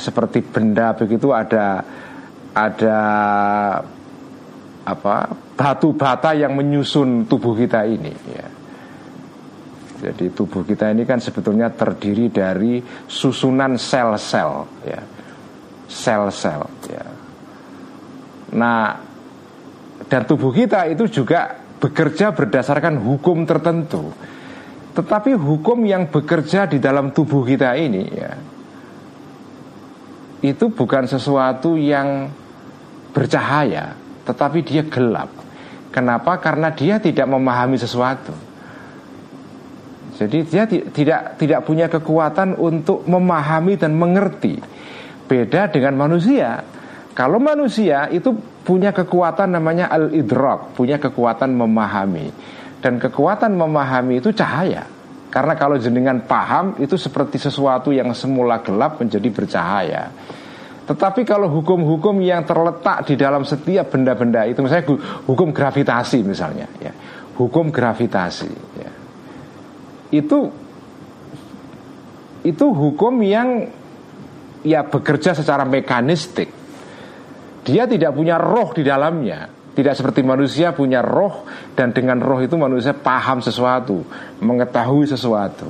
[0.00, 1.84] seperti benda begitu ada
[2.56, 2.98] ada
[4.84, 5.16] apa
[5.52, 8.48] batu bata yang menyusun tubuh kita ini ya.
[10.04, 15.00] Jadi tubuh kita ini kan sebetulnya terdiri dari susunan sel-sel ya.
[15.88, 17.06] Sel-sel ya.
[18.52, 18.84] Nah,
[20.04, 24.12] dan tubuh kita itu juga bekerja berdasarkan hukum tertentu.
[24.92, 28.53] Tetapi hukum yang bekerja di dalam tubuh kita ini ya
[30.44, 32.28] itu bukan sesuatu yang
[33.16, 33.96] bercahaya,
[34.28, 35.32] tetapi dia gelap.
[35.88, 36.36] Kenapa?
[36.36, 38.36] Karena dia tidak memahami sesuatu.
[40.20, 44.60] Jadi dia tidak tidak punya kekuatan untuk memahami dan mengerti.
[45.24, 46.60] Beda dengan manusia.
[47.16, 48.34] Kalau manusia itu
[48.66, 52.30] punya kekuatan namanya al-idrak, punya kekuatan memahami.
[52.84, 54.93] Dan kekuatan memahami itu cahaya.
[55.34, 60.14] Karena kalau jenengan paham itu seperti sesuatu yang semula gelap menjadi bercahaya.
[60.86, 64.94] Tetapi kalau hukum-hukum yang terletak di dalam setiap benda-benda itu, misalnya
[65.26, 66.94] hukum gravitasi misalnya, ya,
[67.34, 68.90] hukum gravitasi, ya,
[70.14, 70.38] itu
[72.46, 73.66] itu hukum yang
[74.62, 76.52] ya bekerja secara mekanistik.
[77.64, 81.42] Dia tidak punya roh di dalamnya, tidak seperti manusia punya roh
[81.74, 84.06] dan dengan roh itu manusia paham sesuatu,
[84.38, 85.66] mengetahui sesuatu.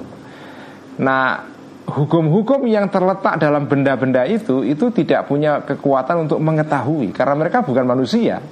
[1.01, 1.41] Nah,
[1.89, 7.85] hukum-hukum yang terletak dalam benda-benda itu itu tidak punya kekuatan untuk mengetahui karena mereka bukan
[7.89, 8.45] manusia.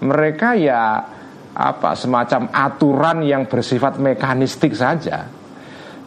[0.00, 1.04] Mereka ya
[1.52, 5.28] apa semacam aturan yang bersifat mekanistik saja.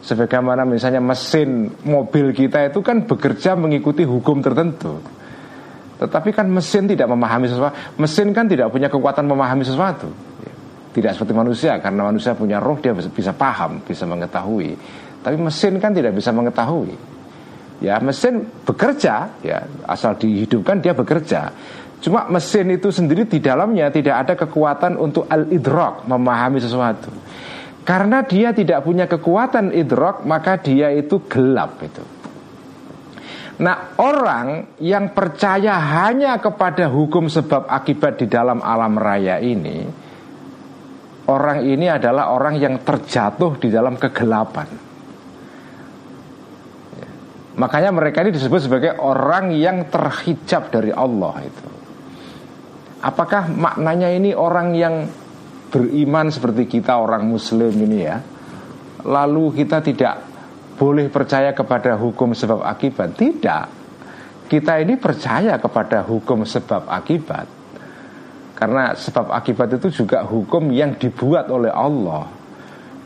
[0.04, 5.00] Sebagaimana misalnya mesin mobil kita itu kan bekerja mengikuti hukum tertentu.
[6.04, 7.72] Tetapi kan mesin tidak memahami sesuatu.
[7.96, 10.12] Mesin kan tidak punya kekuatan memahami sesuatu.
[10.94, 14.76] Tidak seperti manusia karena manusia punya roh dia bisa paham, bisa mengetahui.
[15.24, 16.94] Tapi mesin kan tidak bisa mengetahui.
[17.82, 21.50] Ya, mesin bekerja, ya, asal dihidupkan dia bekerja.
[21.98, 27.10] Cuma mesin itu sendiri di dalamnya tidak ada kekuatan untuk al-idrak, memahami sesuatu.
[27.82, 32.13] Karena dia tidak punya kekuatan idrak, maka dia itu gelap itu.
[33.54, 39.86] Nah, orang yang percaya hanya kepada hukum sebab akibat di dalam alam raya ini,
[41.30, 44.66] orang ini adalah orang yang terjatuh di dalam kegelapan.
[47.54, 51.68] Makanya mereka ini disebut sebagai orang yang terhijab dari Allah itu.
[53.06, 55.06] Apakah maknanya ini orang yang
[55.70, 58.18] beriman seperti kita orang muslim ini ya
[59.04, 60.33] Lalu kita tidak
[60.74, 63.64] boleh percaya kepada hukum sebab akibat Tidak
[64.50, 67.46] Kita ini percaya kepada hukum sebab akibat
[68.54, 72.26] Karena sebab akibat itu juga hukum yang dibuat oleh Allah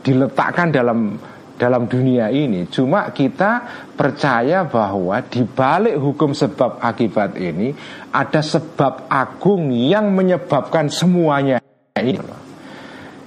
[0.01, 1.19] Diletakkan dalam
[1.59, 2.71] dalam dunia ini.
[2.71, 7.75] Cuma kita percaya bahwa di balik hukum sebab akibat ini
[8.15, 11.59] ada sebab agung yang menyebabkan semuanya
[11.99, 12.38] ini.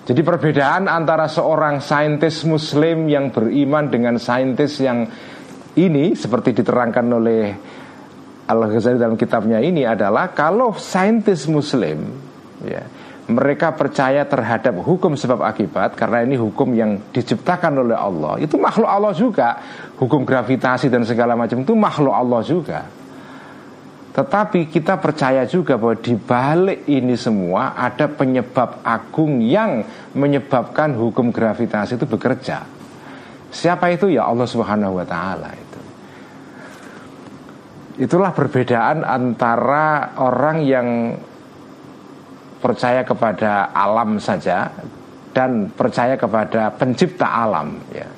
[0.03, 5.07] Jadi perbedaan antara seorang saintis muslim yang beriman dengan saintis yang
[5.79, 7.43] ini seperti diterangkan oleh
[8.51, 12.03] Al-Ghazali dalam kitabnya ini adalah kalau saintis muslim
[12.67, 12.83] ya,
[13.31, 18.91] mereka percaya terhadap hukum sebab akibat karena ini hukum yang diciptakan oleh Allah itu makhluk
[18.91, 19.63] Allah juga.
[20.03, 23.02] Hukum gravitasi dan segala macam itu makhluk Allah juga
[24.13, 29.81] tetapi kita percaya juga bahwa di balik ini semua ada penyebab agung yang
[30.13, 32.61] menyebabkan hukum gravitasi itu bekerja.
[33.49, 35.81] Siapa itu ya Allah Subhanahu wa taala itu.
[38.05, 40.89] Itulah perbedaan antara orang yang
[42.61, 44.69] percaya kepada alam saja
[45.33, 48.09] dan percaya kepada pencipta alam ya.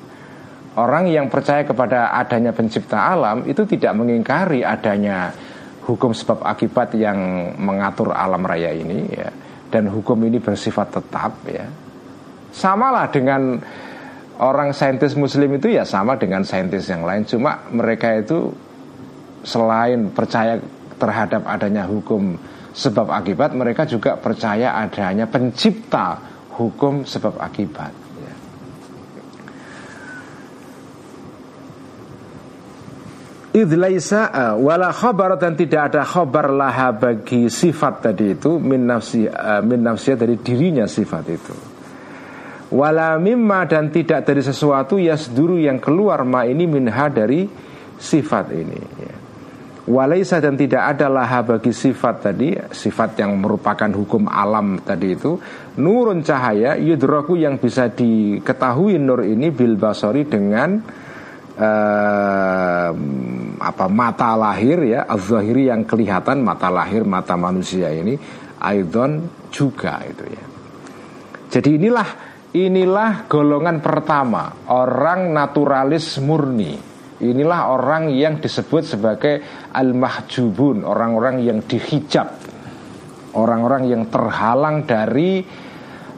[0.75, 5.31] Orang yang percaya kepada adanya pencipta alam itu tidak mengingkari adanya
[5.85, 9.29] hukum sebab akibat yang mengatur alam raya ini ya
[9.69, 11.67] dan hukum ini bersifat tetap ya.
[12.55, 13.59] Samalah dengan
[14.39, 18.51] orang saintis muslim itu ya sama dengan saintis yang lain cuma mereka itu
[19.45, 20.59] selain percaya
[20.95, 22.35] terhadap adanya hukum
[22.75, 26.19] sebab akibat mereka juga percaya adanya pencipta
[26.55, 28.35] hukum sebab akibat ya.
[33.55, 39.23] Idlaisa uh, wala khabar dan tidak ada khabar laha bagi sifat tadi itu min nafsi
[39.31, 41.55] uh, min nafsi dari dirinya sifat itu.
[42.75, 47.47] Wala mimma dan tidak dari sesuatu yasduru yang keluar ma ini minha dari
[47.95, 49.15] sifat ini ya.
[49.85, 55.37] Walaisa dan tidak ada laha bagi sifat tadi Sifat yang merupakan hukum alam tadi itu
[55.77, 60.81] Nurun cahaya yudraku yang bisa diketahui nur ini Bil basori dengan
[61.57, 62.89] uh,
[63.59, 68.15] apa mata lahir ya az yang kelihatan mata lahir mata manusia ini
[68.55, 70.45] Aidon juga itu ya
[71.51, 72.09] Jadi inilah
[72.55, 79.39] inilah golongan pertama Orang naturalis murni Inilah orang yang disebut sebagai
[79.71, 82.27] al-mahjubun, orang-orang yang dihijab.
[83.39, 85.39] Orang-orang yang terhalang dari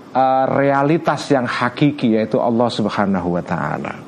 [0.10, 4.07] uh, realitas yang hakiki yaitu Allah Subhanahu wa taala.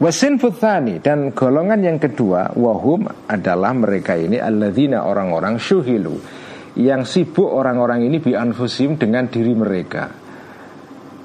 [0.00, 6.16] Wasin futani dan golongan yang kedua wahum adalah mereka ini alladzina orang-orang syuhilu
[6.80, 10.08] yang sibuk orang-orang ini bi anfusim dengan diri mereka.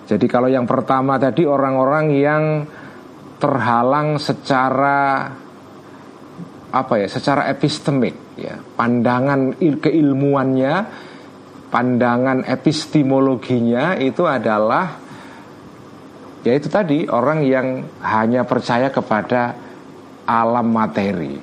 [0.06, 2.44] Jadi kalau yang pertama tadi orang-orang yang
[3.40, 5.32] terhalang secara
[6.76, 10.74] apa ya, secara epistemik ya, pandangan keilmuannya,
[11.72, 15.05] pandangan epistemologinya itu adalah
[16.46, 19.58] Ya itu tadi orang yang hanya percaya kepada
[20.30, 21.34] alam materi,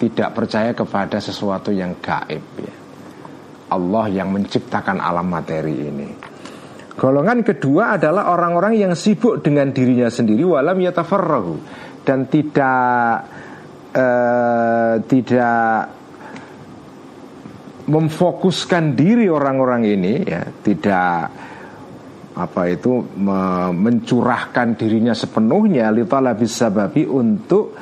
[0.00, 2.74] tidak percaya kepada sesuatu yang gaib ya.
[3.68, 6.08] Allah yang menciptakan alam materi ini.
[6.96, 11.60] Golongan kedua adalah orang-orang yang sibuk dengan dirinya sendiri walam yatafarrahu
[12.08, 13.28] dan tidak
[13.92, 15.92] uh, tidak
[17.84, 21.28] memfokuskan diri orang-orang ini ya, tidak
[22.36, 23.00] apa itu?
[23.72, 27.72] Mencurahkan dirinya sepenuhnya litalabis sababi untuk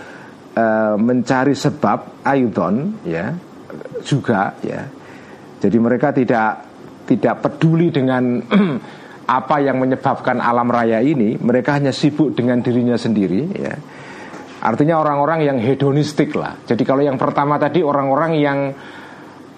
[0.55, 3.35] uh, mencari sebab aidon ya
[4.07, 4.87] juga ya.
[5.59, 6.51] Jadi mereka tidak
[7.05, 8.41] tidak peduli dengan
[9.39, 11.35] apa yang menyebabkan alam raya ini.
[11.35, 13.75] Mereka hanya sibuk dengan dirinya sendiri ya.
[14.65, 16.57] Artinya orang-orang yang hedonistik lah.
[16.65, 18.59] Jadi kalau yang pertama tadi orang-orang yang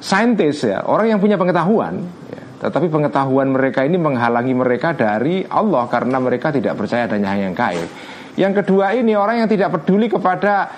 [0.02, 0.82] saintis ya.
[0.82, 6.48] Orang yang punya pengetahuan ya, tetapi pengetahuan mereka ini menghalangi mereka dari Allah karena mereka
[6.48, 7.88] tidak percaya adanya yang gaib.
[8.36, 10.68] Yang kedua ini orang yang tidak peduli kepada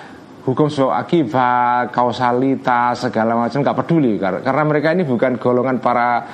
[0.43, 6.27] hukum so akibat, kausalitas segala macam nggak peduli karena mereka ini bukan golongan para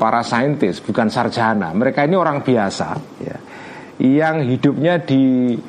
[0.00, 1.76] para saintis, bukan sarjana.
[1.76, 2.88] Mereka ini orang biasa
[3.20, 3.36] ya,
[4.00, 5.60] yang hidupnya dicurahkan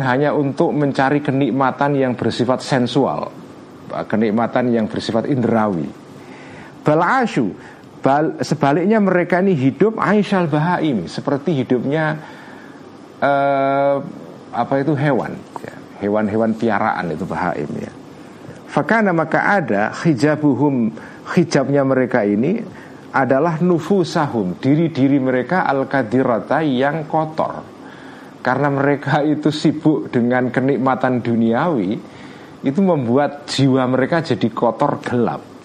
[0.00, 3.28] hanya untuk mencari kenikmatan yang bersifat sensual,
[4.08, 6.05] kenikmatan yang bersifat indrawi.
[6.86, 7.50] Balashu
[7.98, 12.14] bal, Sebaliknya mereka ini hidup Aisyal Bahaim Seperti hidupnya
[13.18, 13.98] uh,
[14.54, 15.34] Apa itu hewan.
[15.66, 15.74] Ya.
[16.06, 17.90] Hewan-hewan piaraan itu Bahaim ya.
[18.70, 20.94] Fakana maka ada hijabuhum
[21.34, 22.62] Hijabnya mereka ini
[23.10, 27.66] Adalah nufusahum Diri-diri mereka al-kadirata yang kotor.
[28.46, 31.98] Karena mereka itu sibuk dengan kenikmatan duniawi
[32.62, 35.55] Itu membuat jiwa mereka jadi kotor gelap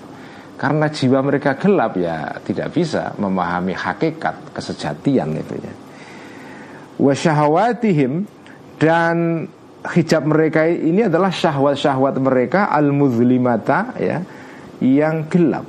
[0.62, 5.74] karena jiwa mereka gelap ya tidak bisa memahami hakikat kesejatian itu ya.
[7.02, 8.30] Wasyahawatihim
[8.78, 9.50] dan
[9.90, 14.22] hijab mereka ini adalah syahwat-syahwat mereka al-muzlimata ya
[14.86, 15.66] yang gelap.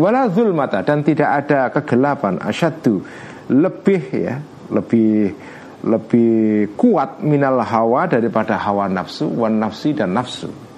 [0.00, 3.04] Wala zulmata dan tidak ada kegelapan asyaddu
[3.52, 4.40] lebih ya
[4.72, 5.36] lebih
[5.84, 10.69] lebih kuat minal hawa daripada hawa nafsu wan nafsi dan nafsu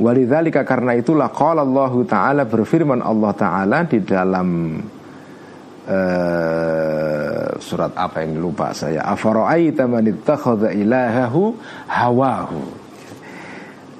[0.00, 4.80] Walidzalika karena itulah qala Allah taala berfirman Allah taala di dalam
[5.84, 9.04] uh, surat apa yang lupa saya.
[9.04, 11.52] Afara'aita man ittakhadha ilahahu
[11.92, 12.60] hawahu.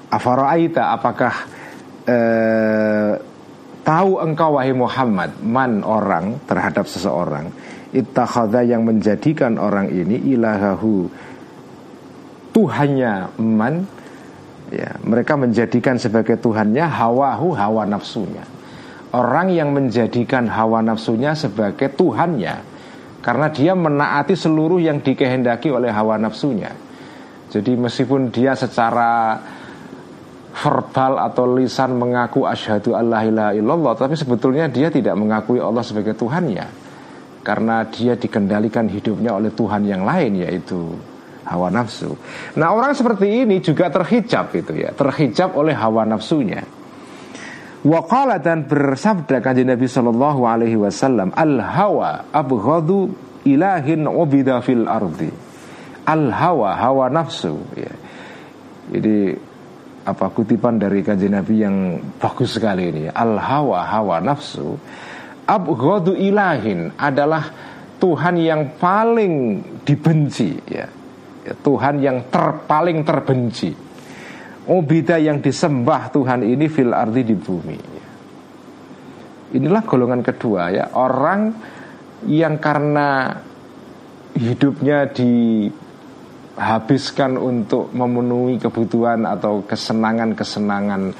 [0.09, 1.33] Afara'aita apakah
[2.09, 3.13] uh,
[3.85, 7.53] tahu engkau wahai Muhammad man orang terhadap seseorang?
[7.93, 11.05] Ittakhadha yang menjadikan orang ini ilahahu.
[12.49, 13.85] Tuhannya man
[14.71, 18.45] ya, mereka menjadikan sebagai Tuhannya hawahu hawa nafsunya.
[19.13, 22.55] Orang yang menjadikan hawa nafsunya sebagai Tuhannya
[23.23, 26.73] karena dia menaati seluruh yang dikehendaki oleh hawa nafsunya.
[27.53, 29.37] Jadi meskipun dia secara
[30.53, 36.13] verbal atau lisan mengaku asyhadu alla ilaha illallah tapi sebetulnya dia tidak mengakui Allah sebagai
[36.13, 36.65] Tuhannya
[37.41, 40.93] karena dia dikendalikan hidupnya oleh Tuhan yang lain yaitu
[41.45, 42.15] hawa nafsu.
[42.55, 46.63] Nah orang seperti ini juga terhijab itu ya, terhijab oleh hawa nafsunya.
[47.83, 53.11] Waqala dan bersabda kanjeng Nabi Shallallahu Alaihi Wasallam al hawa abghadu
[53.43, 55.27] ilahin ubida fil ardi
[56.07, 57.91] al hawa hawa nafsu ya.
[58.87, 59.35] Jadi
[60.07, 61.75] apa kutipan dari kanjeng Nabi yang
[62.23, 64.79] bagus sekali ini al hawa hawa nafsu
[65.43, 67.51] abghadu ilahin adalah
[67.99, 70.87] Tuhan yang paling dibenci ya ya,
[71.51, 73.75] Tuhan yang terpaling terbenci.
[74.63, 77.79] Ubida yang disembah Tuhan ini fil ardi di bumi.
[79.53, 80.95] Inilah golongan kedua ya.
[80.95, 81.51] Orang
[82.31, 83.35] yang karena
[84.39, 85.75] hidupnya dihabiskan
[87.35, 91.11] untuk memenuhi kebutuhan atau kesenangan-kesenangan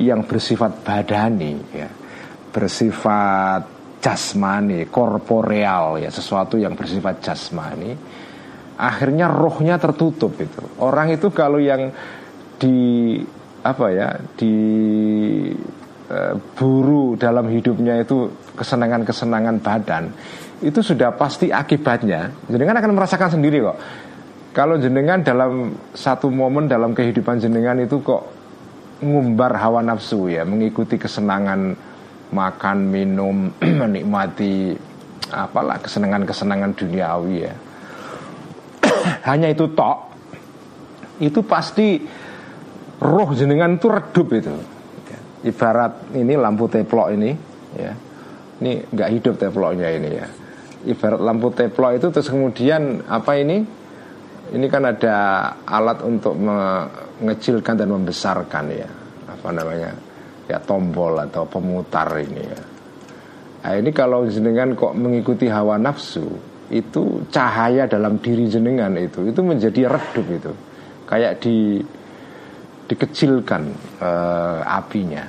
[0.00, 1.92] yang bersifat badani ya.
[2.48, 3.68] Bersifat
[4.00, 6.08] jasmani korporeal ya.
[6.08, 8.24] Sesuatu yang bersifat jasmani
[8.76, 10.62] akhirnya rohnya tertutup itu.
[10.80, 11.90] Orang itu kalau yang
[12.56, 13.18] di
[13.66, 14.08] apa ya
[14.38, 14.54] di
[16.08, 20.14] uh, buru dalam hidupnya itu kesenangan-kesenangan badan
[20.64, 23.78] itu sudah pasti akibatnya jenengan akan merasakan sendiri kok.
[24.56, 28.24] Kalau jenengan dalam satu momen dalam kehidupan jenengan itu kok
[29.04, 31.76] ngumbar hawa nafsu ya mengikuti kesenangan
[32.32, 33.52] makan minum
[33.84, 34.72] menikmati
[35.28, 37.54] apalah kesenangan-kesenangan duniawi ya
[39.26, 39.98] hanya itu tok.
[41.18, 41.98] Itu pasti
[43.02, 44.54] roh jenengan itu redup itu.
[45.46, 47.30] Ibarat ini lampu teplok ini
[47.76, 47.92] ya.
[48.56, 50.26] Ini nggak hidup teploknya ini ya.
[50.86, 53.62] Ibarat lampu teplok itu terus kemudian apa ini?
[54.46, 55.16] Ini kan ada
[55.66, 58.88] alat untuk mengecilkan dan membesarkan ya.
[59.26, 59.90] Apa namanya?
[60.46, 62.60] Ya tombol atau pemutar ini ya.
[63.66, 69.40] Nah ini kalau jenengan kok mengikuti hawa nafsu itu cahaya dalam diri jenengan itu itu
[69.42, 70.52] menjadi redup itu.
[71.06, 71.78] Kayak di
[72.86, 73.62] dikecilkan
[74.02, 75.22] uh, apinya.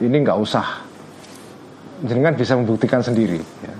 [0.00, 0.66] Ini nggak usah.
[2.04, 3.74] Jenengan bisa membuktikan sendiri ya.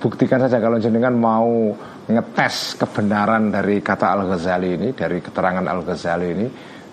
[0.00, 1.74] buktikan saja kalau jenengan mau
[2.06, 6.46] ngetes kebenaran dari kata Al Ghazali ini dari keterangan Al Ghazali ini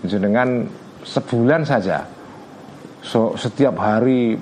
[0.04, 0.66] jenengan
[1.06, 2.02] sebulan saja
[3.06, 4.34] so, setiap hari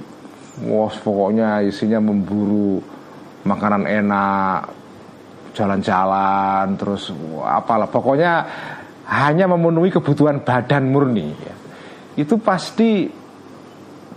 [0.59, 2.83] wah pokoknya isinya memburu
[3.47, 4.81] makanan enak
[5.55, 7.11] jalan-jalan terus
[7.43, 7.87] apalah.
[7.87, 8.33] Pokoknya
[9.11, 11.35] hanya memenuhi kebutuhan badan murni.
[12.15, 13.07] Itu pasti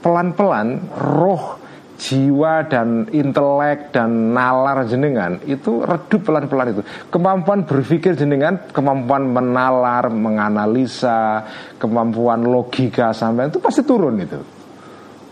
[0.02, 1.62] pelan-pelan roh
[1.94, 6.82] jiwa dan intelek dan nalar jenengan itu redup pelan-pelan itu.
[7.08, 11.46] Kemampuan berpikir jenengan kemampuan menalar menganalisa
[11.78, 14.40] kemampuan logika sampai itu pasti turun itu.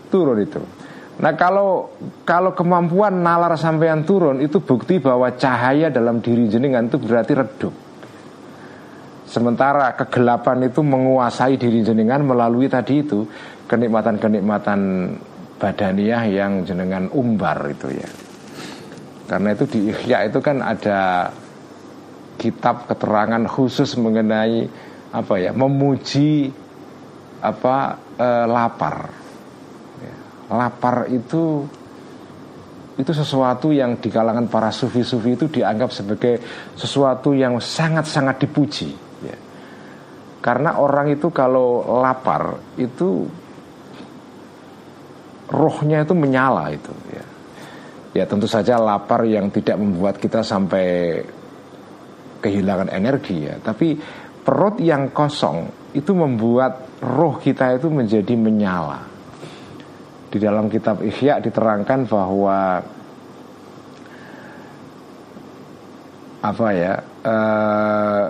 [0.07, 0.82] Turun itu
[1.13, 1.93] nah kalau
[2.25, 7.73] kalau kemampuan nalar sampean turun itu bukti bahwa cahaya dalam diri jenengan itu berarti redup.
[9.29, 13.25] Sementara kegelapan itu menguasai diri jenengan melalui tadi itu
[13.65, 14.79] kenikmatan-kenikmatan
[15.57, 18.09] badaniah yang jenengan umbar itu ya.
[19.25, 21.31] Karena itu di Ihya itu kan ada
[22.37, 24.67] kitab keterangan khusus mengenai
[25.13, 26.49] apa ya memuji
[27.39, 29.22] apa e, lapar
[30.51, 31.63] lapar itu
[32.93, 36.37] itu sesuatu yang di kalangan para sufi-sufi itu dianggap sebagai
[36.77, 38.93] sesuatu yang sangat-sangat dipuji
[39.25, 39.37] ya.
[40.45, 43.25] karena orang itu kalau lapar itu
[45.53, 47.25] rohnya itu menyala itu ya.
[48.13, 51.17] Ya tentu saja lapar yang tidak membuat kita sampai
[52.45, 53.97] kehilangan energi ya, tapi
[54.43, 59.12] perut yang kosong itu membuat roh kita itu menjadi menyala.
[60.33, 62.81] Di dalam kitab Ihya diterangkan bahwa
[66.41, 66.93] apa ya?
[67.21, 68.25] Uh,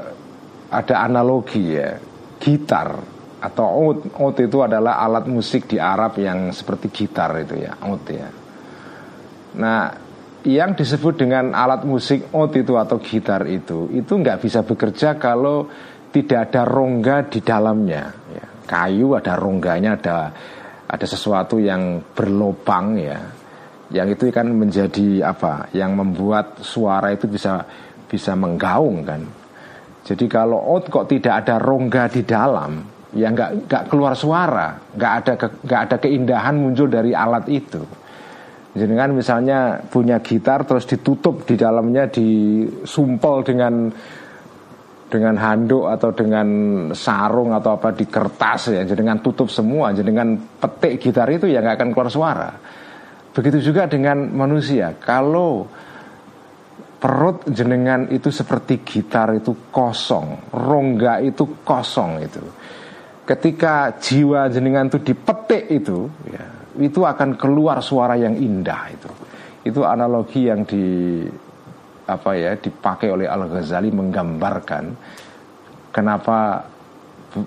[0.74, 1.96] ada analogi ya,
[2.44, 7.76] gitar atau oud oud itu adalah alat musik di Arab yang seperti gitar itu ya
[7.84, 8.30] oud ya
[9.60, 9.92] nah
[10.48, 15.68] yang disebut dengan alat musik oud itu atau gitar itu itu nggak bisa bekerja kalau
[16.16, 18.46] tidak ada rongga di dalamnya ya.
[18.64, 20.18] kayu ada rongganya ada
[20.94, 23.18] ada sesuatu yang berlobang ya.
[23.90, 25.74] Yang itu kan menjadi apa?
[25.74, 27.66] Yang membuat suara itu bisa
[28.06, 29.22] bisa menggaung kan.
[30.06, 35.14] Jadi kalau oud kok tidak ada rongga di dalam ya nggak nggak keluar suara, nggak
[35.22, 35.34] ada
[35.66, 37.82] nggak ada keindahan muncul dari alat itu.
[38.74, 43.94] Jadi kan misalnya punya gitar terus ditutup di dalamnya disumpel dengan
[45.14, 46.48] dengan handuk atau dengan
[46.98, 51.46] sarung atau apa di kertas ya, jadi dengan tutup semua, jadi dengan petik gitar itu
[51.46, 52.50] ya nggak akan keluar suara.
[53.30, 55.70] Begitu juga dengan manusia, kalau
[56.98, 62.42] perut jenengan itu seperti gitar itu kosong, rongga itu kosong itu.
[63.24, 66.46] Ketika jiwa jenengan itu dipetik itu ya,
[66.82, 69.12] itu akan keluar suara yang indah itu.
[69.64, 71.22] Itu analogi yang di
[72.04, 74.84] apa ya dipakai oleh Al Ghazali menggambarkan
[75.94, 76.68] kenapa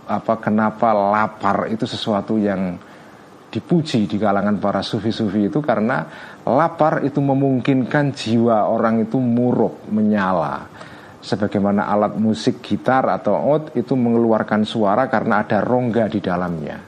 [0.06, 2.74] apa kenapa lapar itu sesuatu yang
[3.52, 6.04] dipuji di kalangan para sufi-sufi itu karena
[6.44, 10.66] lapar itu memungkinkan jiwa orang itu muruk menyala
[11.26, 16.78] sebagaimana alat musik gitar atau out itu mengeluarkan suara karena ada rongga di dalamnya.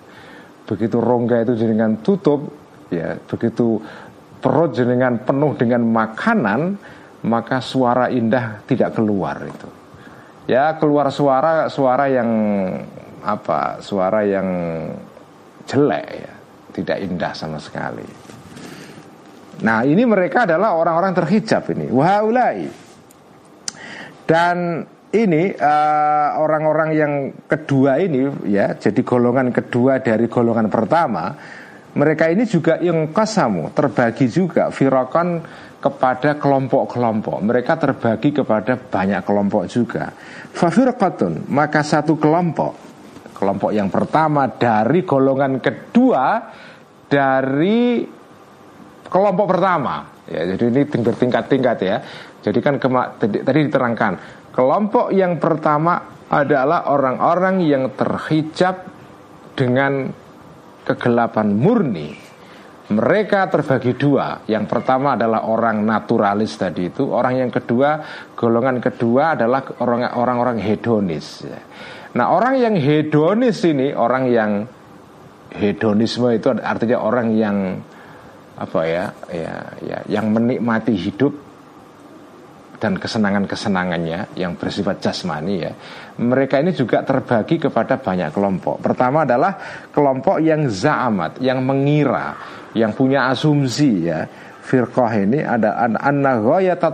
[0.62, 2.46] Begitu rongga itu jenengan tutup,
[2.94, 3.82] ya begitu
[4.38, 6.60] perut jenengan penuh dengan makanan,
[7.26, 9.68] maka suara indah tidak keluar itu.
[10.48, 12.30] Ya keluar suara suara yang
[13.24, 13.82] apa?
[13.82, 14.48] Suara yang
[15.68, 16.32] jelek ya,
[16.72, 18.06] tidak indah sama sekali.
[19.64, 21.90] Nah ini mereka adalah orang-orang terhijab ini.
[21.90, 22.88] Wahaulai
[24.28, 27.12] dan ini orang orang-orang yang
[27.48, 31.32] kedua ini ya jadi golongan kedua dari golongan pertama
[31.96, 35.40] mereka ini juga yang kasamu terbagi juga firakon
[35.78, 37.38] kepada kelompok-kelompok.
[37.42, 40.10] Mereka terbagi kepada banyak kelompok juga.
[40.52, 42.86] Fafirqatun maka satu kelompok.
[43.34, 46.42] Kelompok yang pertama dari golongan kedua
[47.06, 48.02] dari
[49.06, 50.02] kelompok pertama.
[50.26, 51.96] Ya jadi ini bertingkat-tingkat ya.
[52.38, 52.78] Jadi kan
[53.18, 58.90] tadi diterangkan Kelompok yang pertama adalah orang-orang yang terhijab
[59.54, 60.10] dengan
[60.82, 62.27] kegelapan murni.
[62.88, 64.48] Mereka terbagi dua.
[64.48, 67.04] Yang pertama adalah orang naturalis tadi itu.
[67.12, 68.00] Orang yang kedua,
[68.32, 71.44] golongan kedua adalah orang-orang hedonis.
[72.16, 74.64] Nah orang yang hedonis ini, orang yang
[75.52, 77.56] hedonisme itu artinya orang yang
[78.58, 81.48] apa ya, ya, ya, yang menikmati hidup
[82.78, 85.74] dan kesenangan-kesenangannya yang bersifat jasmani ya
[86.22, 89.58] mereka ini juga terbagi kepada banyak kelompok pertama adalah
[89.90, 92.38] kelompok yang zaamat yang mengira
[92.76, 94.28] yang punya asumsi ya
[94.64, 96.84] firqah ini ada anna ghayat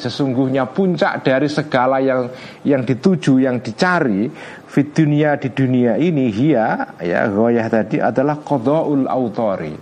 [0.00, 2.32] sesungguhnya puncak dari segala yang
[2.64, 4.32] yang dituju yang dicari
[4.64, 9.76] fit dunia di dunia ini hia ya ghayah tadi adalah qadaul autori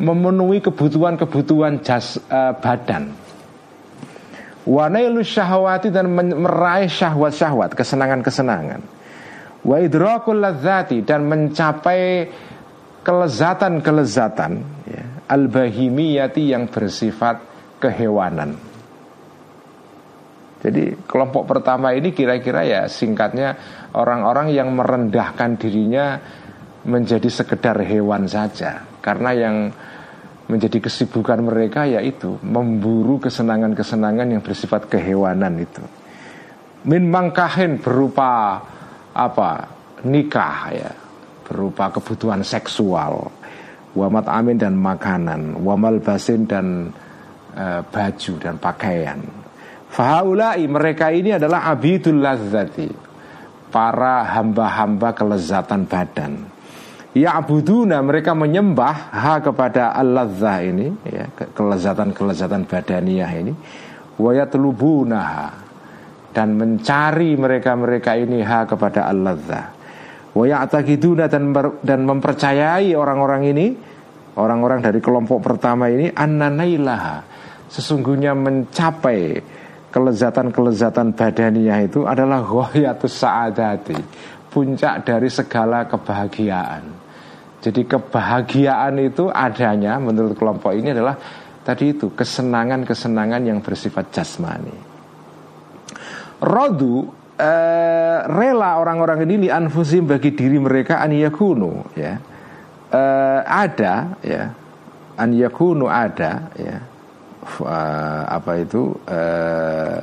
[0.00, 3.12] memenuhi kebutuhan-kebutuhan jas uh, badan.
[4.64, 8.80] Wanailu syahwati dan meraih syahwat-syahwat Kesenangan-kesenangan.
[9.60, 10.40] Wa idrakul
[11.04, 12.28] dan mencapai
[13.04, 14.52] kelezatan-kelezatan
[14.88, 17.40] ya, Al-bahimiyati yang bersifat
[17.78, 18.58] kehewanan
[20.60, 23.56] Jadi kelompok pertama ini kira-kira ya singkatnya
[23.96, 26.20] Orang-orang yang merendahkan dirinya
[26.84, 29.56] menjadi sekedar hewan saja Karena yang
[30.50, 35.80] menjadi kesibukan mereka yaitu memburu kesenangan-kesenangan yang bersifat kehewanan itu.
[36.90, 38.58] Min mangkahin berupa
[39.14, 39.78] apa?
[40.00, 40.90] nikah ya,
[41.50, 43.26] berupa kebutuhan seksual,
[43.98, 46.94] wamat amin dan makanan, wamal basin dan
[47.50, 49.18] e, baju dan pakaian.
[49.90, 52.86] Fahaulai mereka ini adalah abidul lazati,
[53.74, 56.46] para hamba-hamba kelezatan badan.
[57.10, 63.50] Ya'buduna mereka menyembah ha kepada al-ladzah ini ya, kelezatan-kelezatan badaniah ini.
[64.14, 65.50] Wa yatlubunaha
[66.30, 69.79] dan mencari mereka-mereka ini ha kepada al-ladzah
[70.30, 71.50] wa ya'taqiduna dan
[71.82, 73.66] dan mempercayai orang-orang ini
[74.38, 77.26] orang-orang dari kelompok pertama ini annanailaha
[77.66, 79.42] sesungguhnya mencapai
[79.90, 83.98] kelezatan-kelezatan badaniah itu adalah ghayatus sa'adati
[84.50, 87.00] puncak dari segala kebahagiaan
[87.60, 91.12] jadi kebahagiaan itu adanya menurut kelompok ini adalah
[91.60, 94.72] tadi itu kesenangan-kesenangan yang bersifat jasmani.
[96.40, 102.20] Rodu eh, rela orang-orang ini anfusim bagi diri mereka an yakunu ya.
[102.92, 104.44] Eh, ada ya.
[105.16, 106.76] An yakunu ada ya.
[107.40, 109.96] Uh, apa itu uh,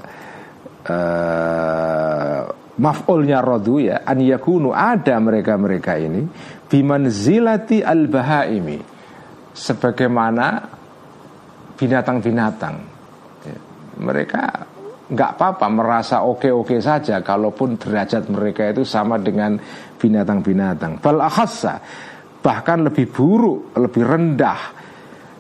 [0.89, 2.41] uh,
[2.81, 6.25] maf'ulnya rodu ya an yakunu ada mereka-mereka ini
[6.65, 8.81] bimanzilati al-bahaimi
[9.53, 10.65] sebagaimana
[11.77, 12.75] binatang-binatang
[13.45, 13.57] ya,
[14.01, 14.65] mereka
[15.07, 19.55] nggak apa-apa merasa oke-oke saja kalaupun derajat mereka itu sama dengan
[19.95, 21.79] binatang-binatang bal akhassa
[22.43, 24.59] bahkan lebih buruk lebih rendah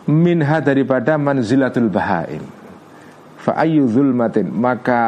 [0.07, 2.43] minha daripada manzilatul bahaim
[3.35, 5.03] fa zulmatin maka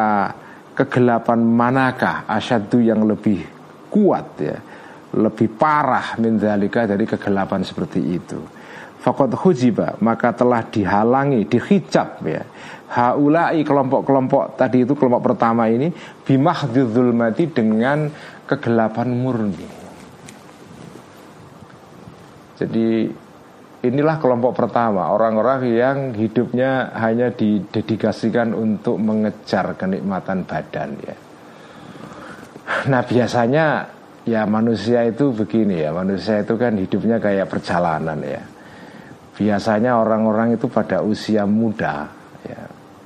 [0.76, 3.44] kegelapan manakah asyadu yang lebih
[3.88, 4.60] kuat ya
[5.10, 8.38] lebih parah mendalika dari kegelapan seperti itu.
[9.00, 12.44] Fakot hujiba maka telah dihalangi, dihijab ya.
[12.90, 15.88] Haulai kelompok-kelompok tadi itu kelompok pertama ini
[17.16, 18.12] mati dengan
[18.44, 19.70] kegelapan murni.
[22.60, 23.08] Jadi
[23.88, 31.16] inilah kelompok pertama orang-orang yang hidupnya hanya didedikasikan untuk mengejar kenikmatan badan ya.
[32.92, 33.96] Nah biasanya
[34.28, 38.44] Ya manusia itu begini ya Manusia itu kan hidupnya kayak perjalanan ya
[39.40, 42.12] Biasanya orang-orang itu pada usia muda
[42.44, 42.64] ya.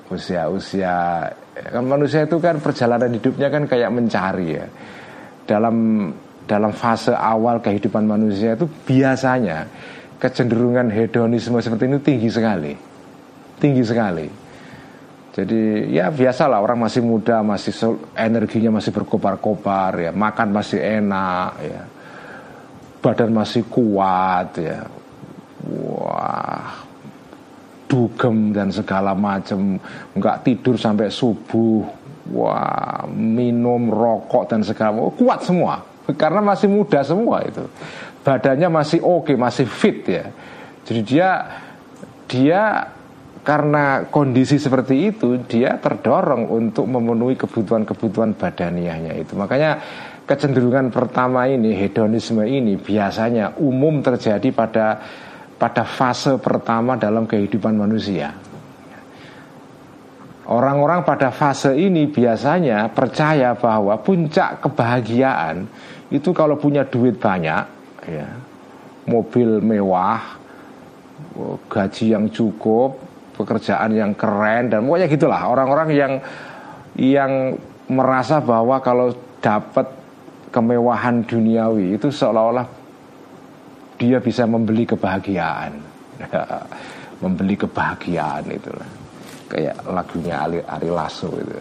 [0.10, 4.66] Usia-usia kan Manusia itu kan perjalanan hidupnya kan kayak mencari ya.
[5.46, 6.10] Dalam
[6.50, 9.70] dalam fase awal kehidupan manusia itu biasanya
[10.18, 12.74] kecenderungan hedonisme seperti ini tinggi sekali.
[13.62, 14.28] Tinggi sekali.
[15.34, 17.74] Jadi ya biasalah orang masih muda, masih
[18.14, 21.82] energinya masih berkobar-kobar ya, makan masih enak ya.
[23.04, 24.86] Badan masih kuat ya.
[26.24, 26.72] Wah.
[27.84, 29.78] Dugem dan segala macam,
[30.18, 31.86] nggak tidur sampai subuh.
[32.34, 35.84] Wah minum rokok dan segala kuat semua.
[36.16, 37.68] Karena masih muda semua itu.
[38.24, 40.26] Badannya masih oke masih fit ya.
[40.88, 41.30] Jadi dia
[42.26, 42.62] dia
[43.44, 49.36] karena kondisi seperti itu dia terdorong untuk memenuhi kebutuhan-kebutuhan badaniahnya itu.
[49.36, 49.84] Makanya
[50.24, 55.04] kecenderungan pertama ini hedonisme ini biasanya umum terjadi pada
[55.64, 58.36] pada fase pertama dalam kehidupan manusia.
[60.44, 65.64] Orang-orang pada fase ini biasanya percaya bahwa puncak kebahagiaan
[66.12, 67.64] itu kalau punya duit banyak,
[68.12, 68.28] ya,
[69.08, 70.36] mobil mewah,
[71.72, 73.00] gaji yang cukup,
[73.40, 75.48] pekerjaan yang keren dan pokoknya gitulah.
[75.48, 76.14] Orang-orang yang
[77.00, 77.56] yang
[77.88, 79.88] merasa bahwa kalau dapat
[80.52, 82.83] kemewahan duniawi itu seolah-olah
[84.04, 85.80] dia bisa membeli kebahagiaan,
[87.24, 88.90] membeli kebahagiaan itulah
[89.48, 91.56] kayak lagunya Ari, Ari Lasso itu.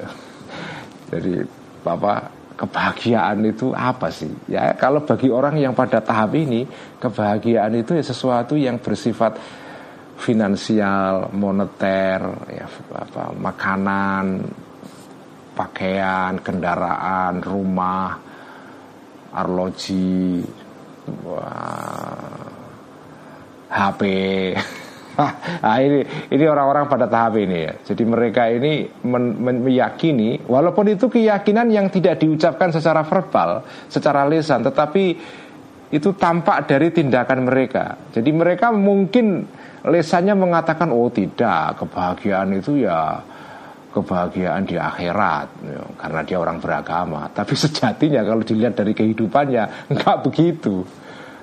[1.14, 1.34] Jadi
[1.82, 2.20] Bapak
[2.58, 4.30] kebahagiaan itu apa sih?
[4.50, 6.66] Ya kalau bagi orang yang pada tahap ini
[6.98, 9.38] kebahagiaan itu ya sesuatu yang bersifat
[10.18, 14.46] finansial, moneter, ya apa makanan,
[15.58, 18.14] pakaian, kendaraan, rumah,
[19.34, 20.46] arloji,
[21.26, 22.31] wah,
[23.72, 24.00] HP
[25.12, 26.00] nah ini
[26.32, 27.72] ini orang-orang pada tahap ini ya.
[27.84, 33.60] Jadi mereka ini men, men, meyakini walaupun itu keyakinan yang tidak diucapkan secara verbal,
[33.92, 35.04] secara lisan, tetapi
[35.92, 38.08] itu tampak dari tindakan mereka.
[38.08, 39.44] Jadi mereka mungkin
[39.84, 43.20] lesannya mengatakan oh tidak, kebahagiaan itu ya
[43.92, 47.28] kebahagiaan di akhirat ya, karena dia orang beragama.
[47.28, 51.01] Tapi sejatinya kalau dilihat dari kehidupannya enggak begitu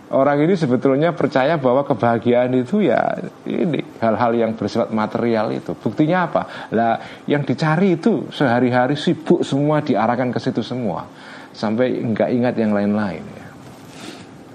[0.09, 5.77] orang ini sebetulnya percaya bahwa kebahagiaan itu ya ini hal-hal yang bersifat material itu.
[5.77, 6.41] Buktinya apa?
[6.73, 11.05] Lah yang dicari itu sehari-hari sibuk semua diarahkan ke situ semua
[11.53, 13.47] sampai enggak ingat yang lain-lain ya.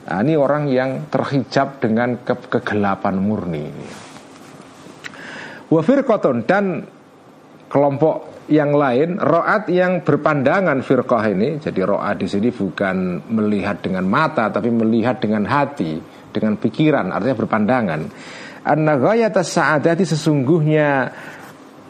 [0.04, 3.72] Nah, ini orang yang terhijab dengan ke kegelapan murni.
[5.72, 6.84] Wafir koton dan
[7.72, 14.04] kelompok yang lain roat yang berpandangan firqah ini jadi roat di sini bukan melihat dengan
[14.04, 18.00] mata tapi melihat dengan hati dengan pikiran artinya berpandangan.
[18.64, 21.12] Anna ghayata sa'adati sesungguhnya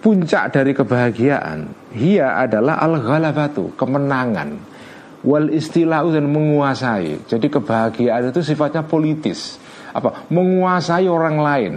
[0.04, 4.76] puncak dari kebahagiaan hia adalah al ghalabatu kemenangan.
[5.24, 7.24] Wal istilahu dan menguasai.
[7.24, 9.56] Jadi kebahagiaan itu sifatnya politis.
[9.96, 10.28] Apa?
[10.28, 11.74] Menguasai orang lain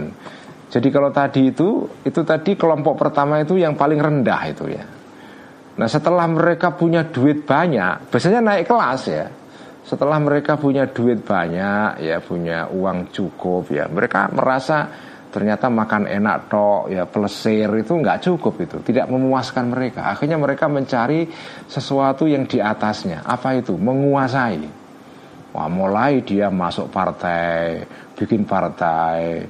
[0.68, 4.84] jadi kalau tadi itu itu tadi kelompok pertama itu yang paling rendah itu ya.
[5.78, 9.26] Nah setelah mereka punya duit banyak, biasanya naik kelas ya.
[9.88, 14.92] Setelah mereka punya duit banyak, ya punya uang cukup ya, mereka merasa
[15.28, 20.72] ternyata makan enak tok ya pelesir itu nggak cukup itu tidak memuaskan mereka akhirnya mereka
[20.72, 21.28] mencari
[21.68, 24.64] sesuatu yang di atasnya apa itu menguasai
[25.52, 27.84] wah mulai dia masuk partai
[28.16, 29.44] bikin partai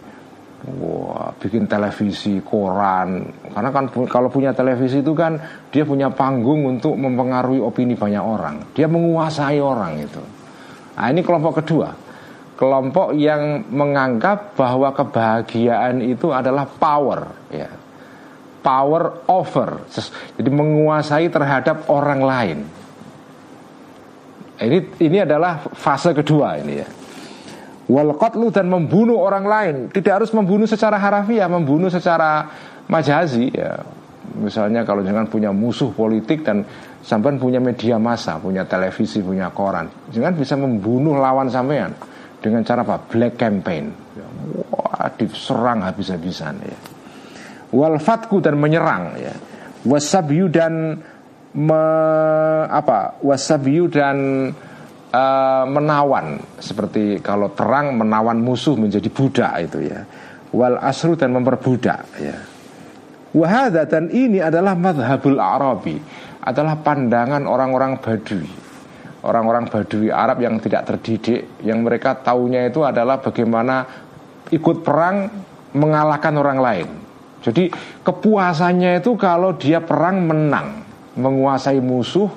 [0.58, 3.30] Wah, bikin televisi, koran.
[3.54, 5.38] Karena kan kalau punya televisi itu kan
[5.70, 8.74] dia punya panggung untuk mempengaruhi opini banyak orang.
[8.74, 10.18] Dia menguasai orang itu.
[10.98, 11.94] Nah, ini kelompok kedua.
[12.58, 17.20] Kelompok yang menganggap bahwa kebahagiaan itu adalah power,
[17.54, 17.70] ya.
[18.58, 19.86] Power over.
[20.34, 22.58] Jadi menguasai terhadap orang lain.
[24.58, 26.97] Ini ini adalah fase kedua ini ya
[27.88, 29.76] wal qatlu dan membunuh orang lain.
[29.90, 32.46] Tidak harus membunuh secara harafiah membunuh secara
[32.86, 33.80] majazi ya.
[34.28, 36.60] Misalnya kalau jangan punya musuh politik dan
[37.00, 41.96] sampean punya media massa punya televisi punya koran jangan bisa membunuh lawan sampean
[42.38, 42.96] dengan cara apa?
[43.02, 43.90] Black campaign.
[44.14, 44.26] Ya,
[44.70, 46.78] wah diserang habis-habisan ya.
[47.74, 49.34] Wal fatku dan menyerang ya.
[49.86, 50.98] Wasabyu dan
[51.54, 51.84] me,
[52.66, 53.18] apa?
[53.22, 54.50] Wasabyu dan
[55.12, 60.00] uh, menawan seperti kalau terang menawan musuh menjadi budak itu ya.
[60.52, 62.36] Wal asru dan memperbudak ya.
[63.36, 66.00] Wahada dan ini adalah madhabul arabi
[66.40, 68.48] adalah pandangan orang-orang badui.
[69.18, 73.84] Orang-orang badui Arab yang tidak terdidik yang mereka taunya itu adalah bagaimana
[74.48, 75.28] ikut perang
[75.76, 76.88] mengalahkan orang lain.
[77.44, 77.68] Jadi
[78.00, 80.80] kepuasannya itu kalau dia perang menang
[81.18, 82.30] menguasai musuh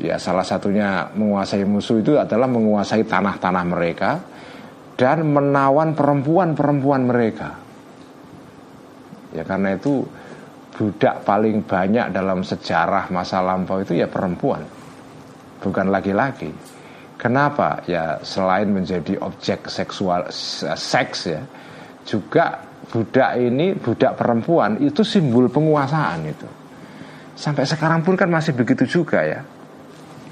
[0.00, 4.10] Ya salah satunya menguasai musuh itu adalah menguasai tanah-tanah mereka
[4.96, 7.52] dan menawan perempuan-perempuan mereka.
[9.36, 10.00] Ya karena itu
[10.72, 14.64] budak paling banyak dalam sejarah masa lampau itu ya perempuan,
[15.60, 16.48] bukan laki-laki.
[17.20, 17.84] Kenapa?
[17.84, 21.44] Ya selain menjadi objek seksual seks ya,
[22.08, 26.48] juga budak ini budak perempuan itu simbol penguasaan itu.
[27.40, 29.40] sampai sekarang pun kan masih begitu juga ya.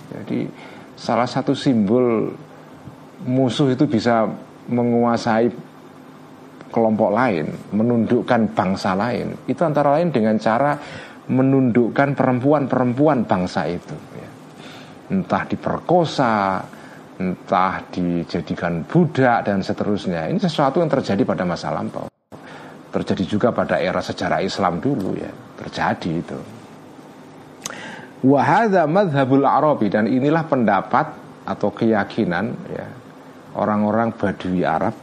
[0.09, 0.49] Jadi
[0.97, 2.33] salah satu simbol
[3.29, 4.25] musuh itu bisa
[4.69, 5.49] menguasai
[6.69, 10.77] kelompok lain, menundukkan bangsa lain, itu antara lain dengan cara
[11.29, 13.97] menundukkan perempuan-perempuan bangsa itu.
[14.17, 14.29] Ya.
[15.13, 16.61] Entah diperkosa,
[17.21, 20.29] entah dijadikan budak dan seterusnya.
[20.29, 22.09] Ini sesuatu yang terjadi pada masa lampau.
[22.89, 25.29] Terjadi juga pada era sejarah Islam dulu ya,
[25.61, 26.58] terjadi itu.
[28.19, 31.07] Wahada madhabul Arabi dan inilah pendapat
[31.47, 32.87] atau keyakinan ya
[33.55, 34.95] orang-orang Badui Arab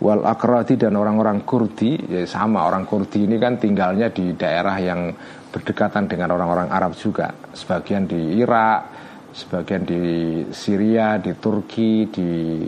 [0.00, 5.12] wal akradi dan orang-orang Kurdi ya sama orang Kurdi ini kan tinggalnya di daerah yang
[5.50, 7.32] berdekatan dengan orang-orang Arab juga.
[7.56, 9.00] Sebagian di Irak
[9.30, 10.02] sebagian di
[10.50, 12.66] Syria di Turki di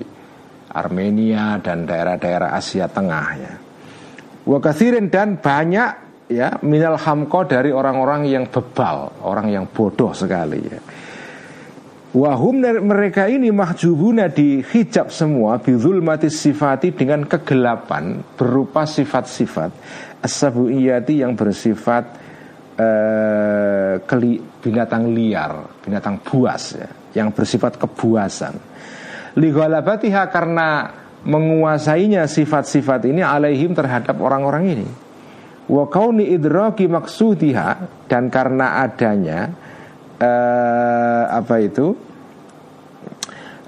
[0.72, 3.54] Armenia dan daerah-daerah Asia Tengah ya.
[4.42, 5.90] Wakasirin dan banyak
[6.30, 10.80] ya minal hamko dari orang-orang yang bebal, orang yang bodoh sekali ya.
[12.12, 19.72] Wahum mereka ini mahjubuna dihijab semua bizul mati sifati dengan kegelapan berupa sifat-sifat
[20.20, 22.20] asabuiyati yang bersifat
[24.04, 28.60] keli, binatang liar, binatang buas ya, yang bersifat kebuasan.
[29.40, 30.92] Lighalabatiha karena
[31.24, 34.88] menguasainya sifat-sifat ini alaihim terhadap orang-orang ini
[35.72, 39.48] wa kauni idraki maksudiha dan karena adanya
[40.20, 41.96] uh, apa itu?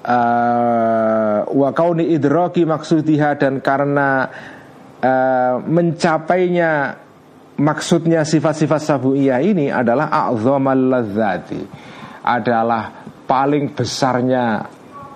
[0.04, 4.28] Uh, wa kauni idraki maksudiha dan karena
[5.00, 7.00] uh, mencapainya
[7.56, 11.64] maksudnya sifat-sifat sabuiyah ini adalah a'zamal ladzati
[12.20, 12.92] adalah
[13.24, 14.68] paling besarnya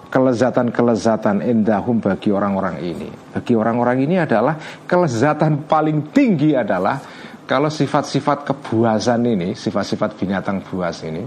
[0.08, 3.12] kelezatan-kelezatan indahum bagi orang-orang ini.
[3.32, 4.56] Bagi orang-orang ini adalah
[4.88, 7.00] kelezatan paling tinggi adalah
[7.48, 11.24] kalau sifat-sifat kebuasan ini, sifat-sifat binatang buas ini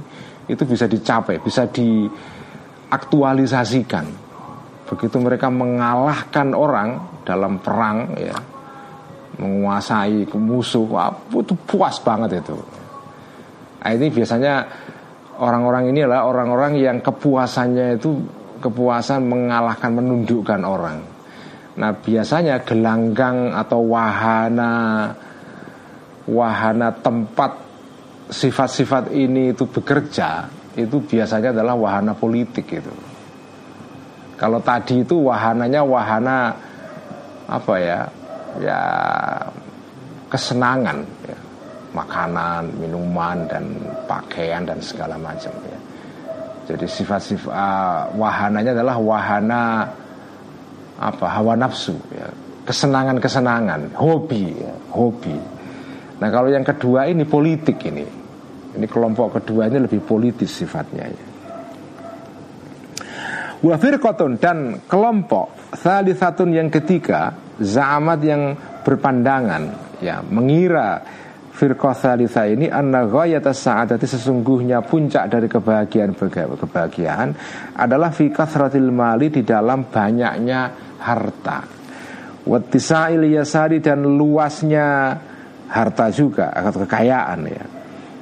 [0.50, 4.06] itu bisa dicapai, bisa diaktualisasikan.
[4.86, 8.36] Begitu mereka mengalahkan orang dalam perang ya,
[9.40, 12.58] menguasai musuh, wah, itu puas banget itu.
[13.82, 14.70] Nah, ini biasanya
[15.42, 18.14] orang-orang ini adalah orang-orang yang kepuasannya itu
[18.62, 21.02] kepuasan mengalahkan menundukkan orang.
[21.82, 25.10] Nah biasanya gelanggang atau wahana
[26.30, 27.58] wahana tempat
[28.30, 30.48] sifat-sifat ini itu bekerja
[30.78, 32.94] itu biasanya adalah wahana politik itu.
[34.40, 36.54] Kalau tadi itu wahananya wahana
[37.50, 38.00] apa ya
[38.62, 38.82] ya
[40.32, 41.38] kesenangan ya.
[41.92, 43.68] makanan minuman dan
[44.08, 45.81] pakaian dan segala macam ya
[46.70, 49.64] jadi sifat-sifat uh, wahananya adalah wahana
[51.02, 52.30] apa hawa nafsu, ya.
[52.70, 54.74] kesenangan-kesenangan, hobi, ya.
[54.94, 55.38] hobi.
[56.22, 58.06] Nah kalau yang kedua ini politik ini,
[58.78, 61.06] ini kelompok kedua ini lebih politis sifatnya.
[61.10, 61.26] Ya.
[63.62, 67.30] Wafir koton dan kelompok satu yang ketiga
[67.62, 70.98] Za'amat yang berpandangan ya mengira
[71.52, 77.30] firqah ini anna ghayata sa'adati sesungguhnya puncak dari kebahagiaan kebahagiaan
[77.76, 78.32] adalah fi
[78.90, 80.62] mali di dalam banyaknya
[81.04, 81.60] harta.
[82.42, 85.14] Wattisa'il yasari dan luasnya
[85.70, 87.66] harta juga atau kekayaan ya.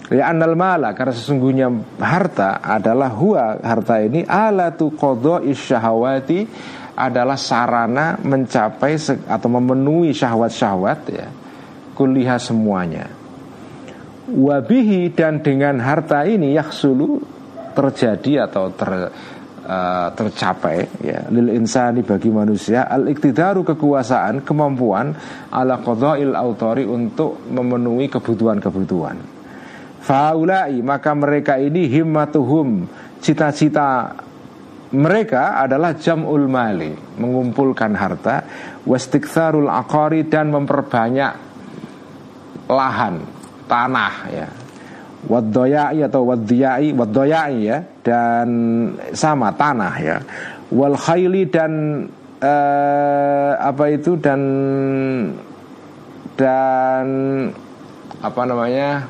[0.09, 1.69] Ya anal mala karena sesungguhnya
[2.01, 6.49] harta adalah huwa harta ini alatu qadha'i syahawati
[6.97, 8.97] adalah sarana mencapai
[9.29, 11.29] atau memenuhi syahwat-syahwat ya
[11.93, 13.18] kuliah semuanya
[14.29, 17.19] wabihi dan dengan harta ini yaksulu
[17.73, 18.91] terjadi atau ter
[19.65, 25.13] uh, tercapai ya lil insani bagi manusia al iktidaru kekuasaan kemampuan
[25.53, 29.17] ala qadail autori untuk memenuhi kebutuhan-kebutuhan.
[29.99, 32.87] Faulai maka mereka ini himmatuhum
[33.19, 34.15] cita-cita
[34.89, 36.89] mereka adalah jamul mali
[37.21, 38.41] mengumpulkan harta
[38.89, 41.33] wastiktharul akari dan memperbanyak
[42.65, 43.38] lahan
[43.69, 44.47] tanah ya.
[45.19, 48.49] Wadoyai atau wadiyai wadoyai ya dan
[49.13, 50.17] sama tanah ya.
[50.73, 52.05] Wal khayli dan
[52.41, 54.41] eh, apa itu dan
[56.39, 57.05] dan
[58.23, 59.05] apa namanya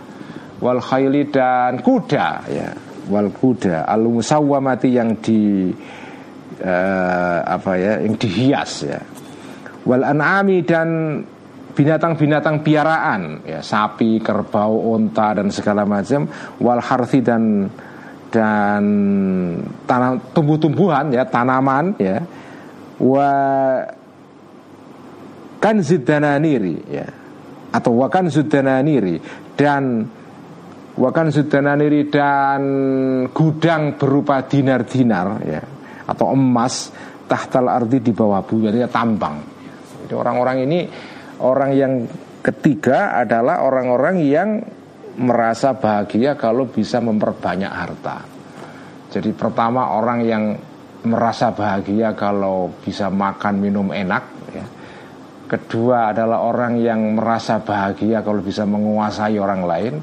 [0.59, 2.69] wal khayli dan kuda ya.
[3.07, 5.71] Wal kuda al musawwamati yang di
[6.59, 8.99] eh, apa ya yang dihias ya.
[9.85, 10.89] Wal an'ami dan
[11.79, 16.27] binatang-binatang piaraan ya sapi, kerbau, onta dan segala macam
[16.59, 17.71] wal harthi dan
[18.27, 18.83] dan
[19.87, 22.19] tanam tumbuh-tumbuhan ya tanaman ya
[22.99, 23.31] wa
[25.63, 27.07] kan zidananiri ya
[27.71, 29.23] atau wa kan zidananiri
[29.55, 30.11] dan
[30.99, 32.61] Wakan sudananiri dan
[33.31, 35.63] gudang berupa dinar-dinar ya
[36.03, 36.91] atau emas
[37.23, 39.39] tahtal ardi di bawah bumi artinya tambang.
[40.03, 40.79] Jadi orang-orang ini
[41.39, 41.93] orang yang
[42.39, 44.49] ketiga adalah orang-orang yang
[45.19, 48.23] merasa bahagia kalau bisa memperbanyak harta.
[49.11, 50.43] Jadi pertama orang yang
[51.03, 54.23] merasa bahagia kalau bisa makan minum enak
[54.53, 54.65] ya.
[55.49, 59.93] Kedua adalah orang yang merasa bahagia kalau bisa menguasai orang lain.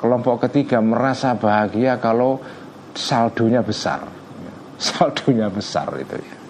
[0.00, 2.40] Kelompok ketiga merasa bahagia kalau
[2.96, 4.02] saldonya besar.
[4.80, 6.45] Saldonya besar itu ya.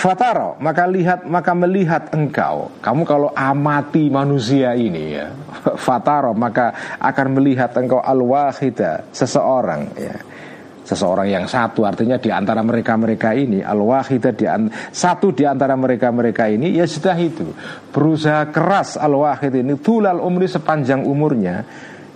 [0.00, 2.72] Fataro maka lihat maka melihat engkau.
[2.80, 5.28] Kamu kalau amati manusia ini ya
[5.84, 10.16] Fataro maka akan melihat engkau al wahida seseorang ya.
[10.80, 14.48] Seseorang yang satu artinya di antara mereka-mereka ini al wahida di
[14.90, 17.52] satu di antara mereka-mereka ini ya sudah itu.
[17.92, 21.62] Berusaha keras al wahid ini tulal umri sepanjang umurnya.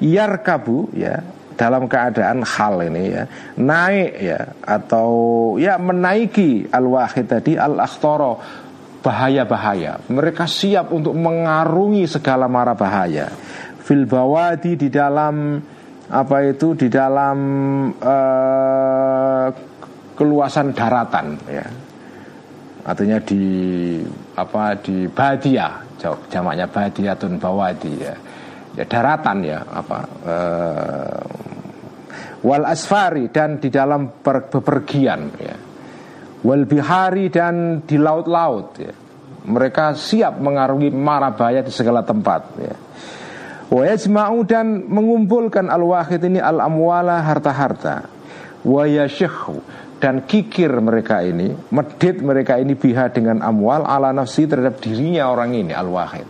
[0.00, 1.20] Yarkabu ya
[1.54, 3.24] dalam keadaan hal ini ya
[3.58, 5.10] naik ya atau
[5.56, 8.42] ya menaiki al wahid tadi al akhtoro
[9.04, 10.00] bahaya-bahaya.
[10.08, 13.28] Mereka siap untuk mengarungi segala mara bahaya.
[13.84, 15.60] Fil bawadi di dalam
[16.08, 17.36] apa itu di dalam
[18.00, 19.46] uh,
[20.16, 21.66] keluasan daratan ya.
[22.84, 23.44] Artinya di
[24.36, 25.84] apa di badia
[26.28, 28.12] jamaknya badiatun bawadi ya
[28.74, 31.44] ya daratan ya apa uh,
[32.44, 35.56] wal asfari dan di dalam bepergian ya.
[36.44, 38.92] Wal bihari dan di laut-laut ya.
[39.44, 42.76] Mereka siap mengarungi mara bahaya di segala tempat ya.
[43.72, 43.88] Wa
[44.44, 48.12] dan mengumpulkan al wahid ini al amwala harta-harta.
[48.60, 49.64] Wa yashikhu
[50.04, 55.56] dan kikir mereka ini medit mereka ini biha dengan amwal ala nafsi terhadap dirinya orang
[55.56, 56.28] ini al wahid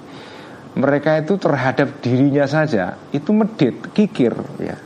[0.74, 4.76] mereka itu terhadap dirinya saja itu medit kikir ya.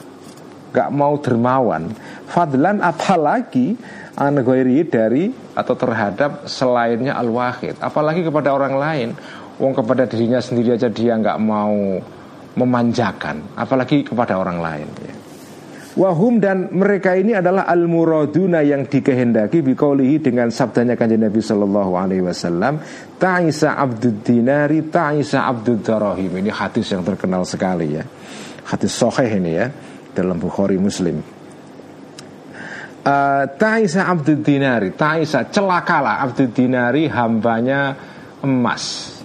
[0.69, 1.97] Gak mau dermawan.
[2.29, 3.73] Fadlan apalagi
[4.13, 9.09] anagoiri dari atau terhadap selainnya al wahid apalagi kepada orang lain.
[9.59, 11.99] Wong kepada dirinya sendiri aja dia nggak mau
[12.55, 13.59] memanjakan.
[13.59, 15.18] Apalagi kepada orang lain ya.
[15.99, 21.93] Wahum dan mereka ini adalah al muraduna yang dikehendaki bikaulihi dengan sabdanya kanjeng Nabi Shallallahu
[21.99, 22.79] Alaihi Wasallam.
[23.19, 26.39] Ta'isa abdud dinari, ta'isa abdud darahim.
[26.39, 28.07] Ini hadis yang terkenal sekali ya.
[28.71, 29.67] Hadis soheh ini ya
[30.15, 31.19] dalam Bukhari Muslim.
[33.03, 37.99] Uh, Ta'isa abdud dinari, Ta'isa celakalah abdud dinari hambanya
[38.47, 39.19] emas,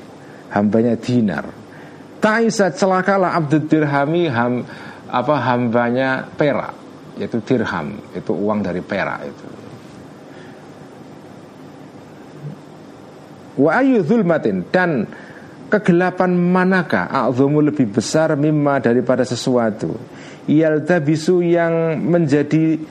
[0.49, 1.45] hambanya dinar.
[2.17, 4.65] Ta'isa celakalah abdud dirhami ham
[5.13, 6.73] apa hambanya perak
[7.13, 9.47] yaitu dirham itu uang dari perak itu.
[13.53, 15.05] Wa ayu zulmatin dan
[15.69, 19.93] kegelapan manakah a'zamu lebih besar mimma daripada sesuatu?
[20.49, 22.81] Yalta bisu yang menjadi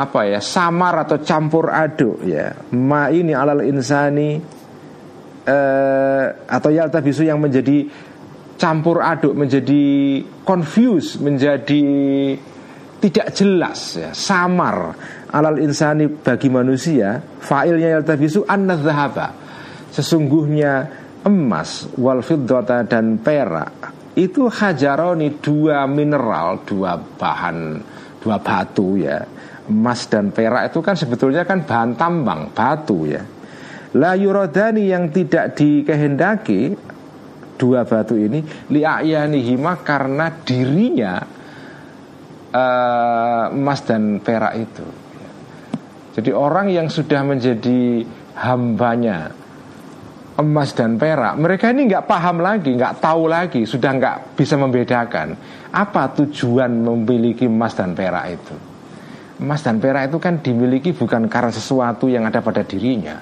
[0.00, 2.56] apa ya samar atau campur aduk ya.
[2.72, 4.40] Ma ini alal insani
[5.44, 8.08] eh, atau yalta bisu yang menjadi
[8.60, 11.82] campur aduk menjadi confuse menjadi
[13.00, 14.92] tidak jelas ya, samar
[15.32, 19.32] alal insani bagi manusia fa'ilnya yaltabisu anna dhahaba.
[19.88, 20.86] Sesungguhnya
[21.24, 27.80] emas wal fiddata dan perak itu hajaroni dua mineral dua bahan
[28.20, 29.24] dua batu ya.
[29.70, 33.24] Emas dan perak itu kan sebetulnya kan bahan tambang batu ya.
[33.96, 36.76] La yurodani yang tidak dikehendaki
[37.60, 38.40] dua batu ini
[38.72, 41.20] li'ayanihima karena dirinya
[42.56, 44.86] uh, emas dan perak itu.
[46.16, 48.02] Jadi orang yang sudah menjadi
[48.40, 49.30] hambanya
[50.40, 55.36] emas dan perak, mereka ini nggak paham lagi, nggak tahu lagi, sudah nggak bisa membedakan
[55.70, 58.56] apa tujuan memiliki emas dan perak itu.
[59.40, 63.20] Emas dan perak itu kan dimiliki bukan karena sesuatu yang ada pada dirinya.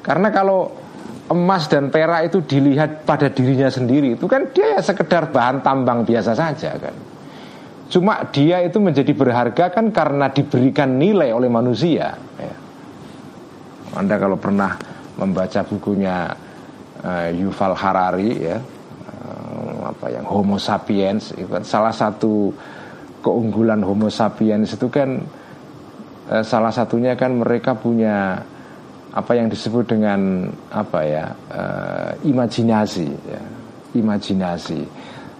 [0.00, 0.85] Karena kalau
[1.26, 6.06] emas dan perak itu dilihat pada dirinya sendiri itu kan dia ya sekedar bahan tambang
[6.06, 6.94] biasa saja kan
[7.90, 12.54] cuma dia itu menjadi berharga kan karena diberikan nilai oleh manusia ya.
[13.98, 14.78] anda kalau pernah
[15.18, 16.30] membaca bukunya
[17.02, 22.54] uh, Yuval Harari ya uh, apa yang Homo sapiens itu kan salah satu
[23.22, 25.22] keunggulan Homo sapiens itu kan
[26.30, 28.46] uh, salah satunya kan mereka punya
[29.16, 33.42] apa yang disebut dengan apa ya uh, imajinasi ya.
[33.96, 34.84] imajinasi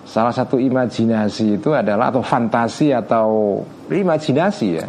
[0.08, 3.60] salah satu imajinasi itu adalah atau fantasi atau
[3.92, 4.88] imajinasi ya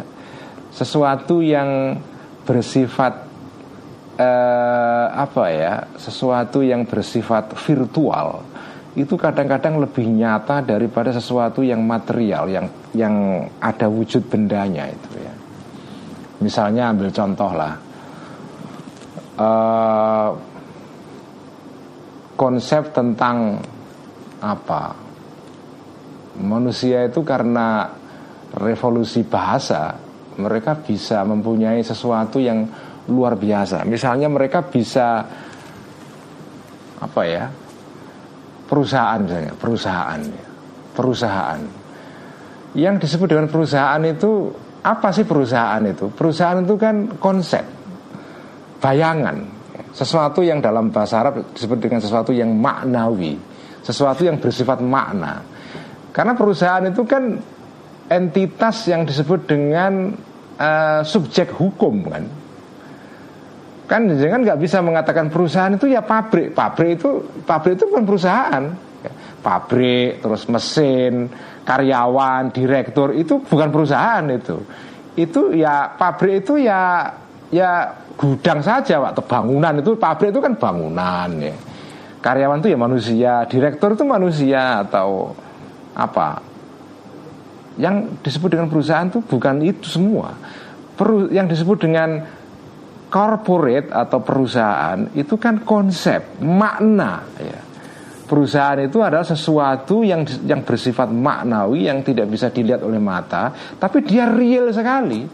[0.72, 2.00] sesuatu yang
[2.46, 3.28] bersifat
[4.16, 8.46] eh, apa ya sesuatu yang bersifat virtual
[8.96, 12.66] itu kadang-kadang lebih nyata daripada sesuatu yang material yang
[12.96, 13.14] yang
[13.60, 15.34] ada wujud bendanya itu ya.
[16.38, 17.87] Misalnya ambil contoh lah
[19.38, 20.30] uh,
[22.34, 23.62] konsep tentang
[24.42, 24.94] apa?
[26.38, 27.90] Manusia itu karena
[28.54, 29.98] revolusi bahasa
[30.38, 32.62] mereka bisa mempunyai sesuatu yang
[33.10, 33.82] luar biasa.
[33.82, 35.26] Misalnya mereka bisa
[36.98, 37.46] apa ya
[38.66, 40.20] perusahaan misalnya perusahaan
[40.94, 41.60] perusahaan.
[42.78, 44.54] Yang disebut dengan perusahaan itu
[44.86, 46.10] apa sih perusahaan itu?
[46.14, 47.77] Perusahaan itu kan konsep
[48.82, 49.58] bayangan.
[49.94, 53.38] Sesuatu yang dalam bahasa Arab disebut dengan sesuatu yang maknawi.
[53.82, 55.42] Sesuatu yang bersifat makna.
[56.10, 57.38] Karena perusahaan itu kan
[58.10, 60.12] entitas yang disebut dengan
[60.58, 62.24] uh, subjek hukum kan?
[63.88, 66.52] Kan jangan nggak bisa mengatakan perusahaan itu ya pabrik.
[66.52, 67.10] Pabrik itu
[67.46, 68.64] pabrik itu bukan perusahaan.
[69.38, 71.30] Pabrik terus mesin
[71.64, 74.60] karyawan direktur itu bukan perusahaan itu.
[75.16, 77.08] Itu ya pabrik itu ya
[77.48, 81.54] ya gudang saja waktu bangunan itu pabrik itu kan bangunan ya
[82.20, 85.32] karyawan itu ya manusia direktur itu manusia atau
[85.94, 86.42] apa
[87.78, 90.34] yang disebut dengan perusahaan itu bukan itu semua
[90.98, 92.26] Peru, yang disebut dengan
[93.08, 97.60] corporate atau perusahaan itu kan konsep makna ya.
[98.28, 104.04] Perusahaan itu adalah sesuatu yang yang bersifat maknawi yang tidak bisa dilihat oleh mata, tapi
[104.04, 105.24] dia real sekali.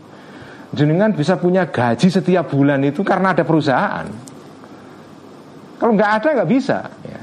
[0.74, 4.06] Jenengan bisa punya gaji setiap bulan itu karena ada perusahaan.
[5.78, 6.78] Kalau nggak ada nggak bisa.
[7.06, 7.20] Ya.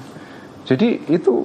[0.63, 1.43] Jadi itu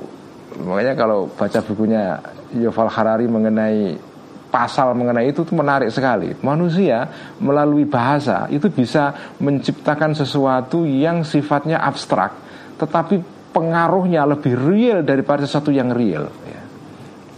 [0.63, 2.23] makanya kalau baca bukunya
[2.55, 3.99] Yuval Harari mengenai
[4.47, 6.33] pasal mengenai itu tuh menarik sekali.
[6.41, 7.11] Manusia
[7.43, 12.33] melalui bahasa itu bisa menciptakan sesuatu yang sifatnya abstrak,
[12.79, 16.31] tetapi pengaruhnya lebih real daripada sesuatu yang real.
[16.47, 16.63] Ya.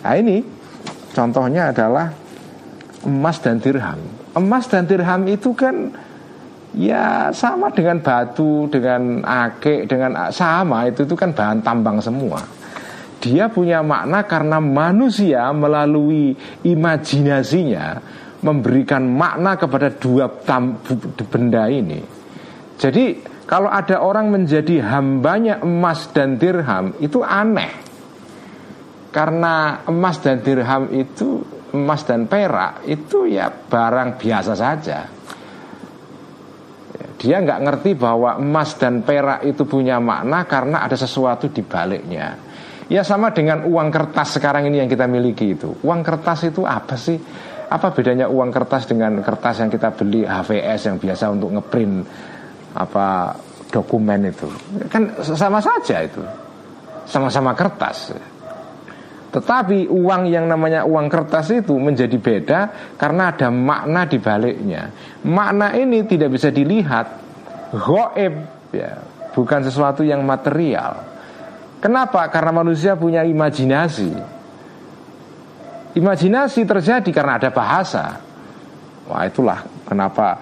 [0.04, 0.36] Nah ini
[1.14, 2.12] contohnya adalah
[3.06, 4.17] emas dan dirham.
[4.38, 5.90] Emas dan dirham itu kan
[6.78, 12.38] ya sama dengan batu, dengan akik, dengan sama itu itu kan bahan tambang semua
[13.18, 17.98] dia punya makna karena manusia melalui imajinasinya
[18.42, 20.30] memberikan makna kepada dua
[21.26, 21.98] benda ini.
[22.78, 27.90] Jadi kalau ada orang menjadi hambanya emas dan dirham itu aneh.
[29.10, 31.42] Karena emas dan dirham itu
[31.74, 34.98] emas dan perak itu ya barang biasa saja.
[37.18, 42.38] Dia nggak ngerti bahwa emas dan perak itu punya makna karena ada sesuatu di baliknya.
[42.88, 45.76] Ya sama dengan uang kertas sekarang ini yang kita miliki itu.
[45.84, 47.18] Uang kertas itu apa sih?
[47.68, 52.06] Apa bedanya uang kertas dengan kertas yang kita beli HVS yang biasa untuk ngeprint
[52.72, 53.36] apa
[53.68, 54.48] dokumen itu?
[54.88, 56.22] Kan sama saja itu.
[57.04, 58.14] Sama-sama kertas.
[59.28, 62.60] Tetapi uang yang namanya uang kertas itu menjadi beda
[62.96, 64.88] karena ada makna di baliknya.
[65.28, 67.06] Makna ini tidak bisa dilihat,
[67.76, 68.34] goib
[68.72, 69.04] ya,
[69.36, 71.04] bukan sesuatu yang material.
[71.78, 72.24] Kenapa?
[72.32, 74.10] Karena manusia punya imajinasi.
[75.94, 78.18] Imajinasi terjadi karena ada bahasa.
[79.08, 80.40] Wah itulah kenapa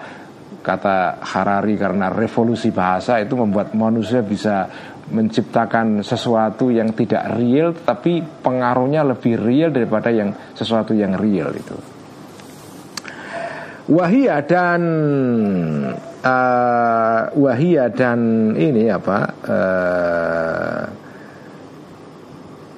[0.63, 4.67] kata Harari karena revolusi bahasa itu membuat manusia bisa
[5.07, 11.77] menciptakan sesuatu yang tidak real tapi pengaruhnya lebih real daripada yang sesuatu yang real itu.
[13.87, 14.81] Wahia dan
[16.19, 20.83] uh, wahia dan ini apa uh,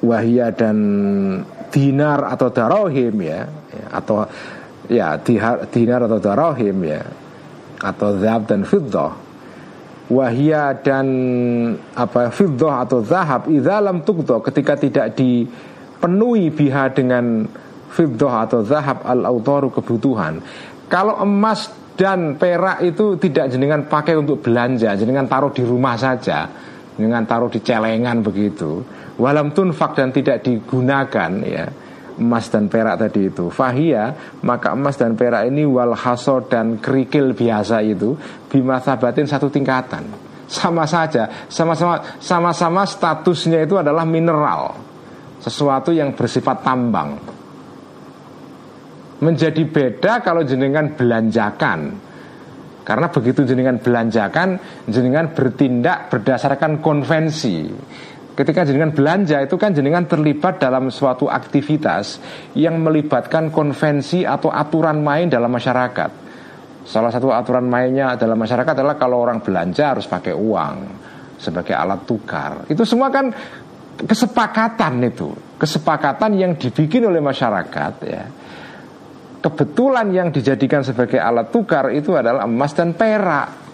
[0.06, 0.78] wahia dan
[1.74, 3.42] dinar atau darohim ya,
[3.74, 4.16] ya atau
[4.90, 5.08] ya
[5.70, 7.02] dinar atau darohim ya
[7.80, 9.29] atau zahab dan fiddah
[10.10, 11.06] wahia dan
[11.94, 17.46] apa fiddah atau zahab idalam tukdo ketika tidak dipenuhi biha dengan
[17.94, 20.42] fiddah atau zahab al autoru kebutuhan.
[20.90, 26.48] Kalau emas dan perak itu tidak jenengan pakai untuk belanja jenengan taruh di rumah saja
[26.96, 28.80] dengan taruh di celengan begitu
[29.20, 31.68] walam tunfak dan tidak digunakan ya
[32.20, 33.48] emas dan perak tadi itu.
[33.48, 38.14] Fahia maka emas dan perak ini wal haso dan kerikil biasa itu
[38.52, 40.28] bima sabatin satu tingkatan.
[40.50, 44.76] Sama saja sama-sama sama-sama statusnya itu adalah mineral.
[45.40, 47.16] Sesuatu yang bersifat tambang.
[49.24, 52.10] Menjadi beda kalau jenengan belanjakan.
[52.84, 54.58] Karena begitu jenengan belanjakan,
[54.90, 57.70] jenengan bertindak berdasarkan konvensi.
[58.40, 62.24] Ketika jenengan belanja itu kan jenengan terlibat dalam suatu aktivitas
[62.56, 66.32] yang melibatkan konvensi atau aturan main dalam masyarakat.
[66.88, 70.76] Salah satu aturan mainnya dalam masyarakat adalah kalau orang belanja harus pakai uang
[71.36, 72.64] sebagai alat tukar.
[72.72, 73.28] Itu semua kan
[74.08, 78.24] kesepakatan itu, kesepakatan yang dibikin oleh masyarakat ya.
[79.44, 83.69] Kebetulan yang dijadikan sebagai alat tukar itu adalah emas dan perak.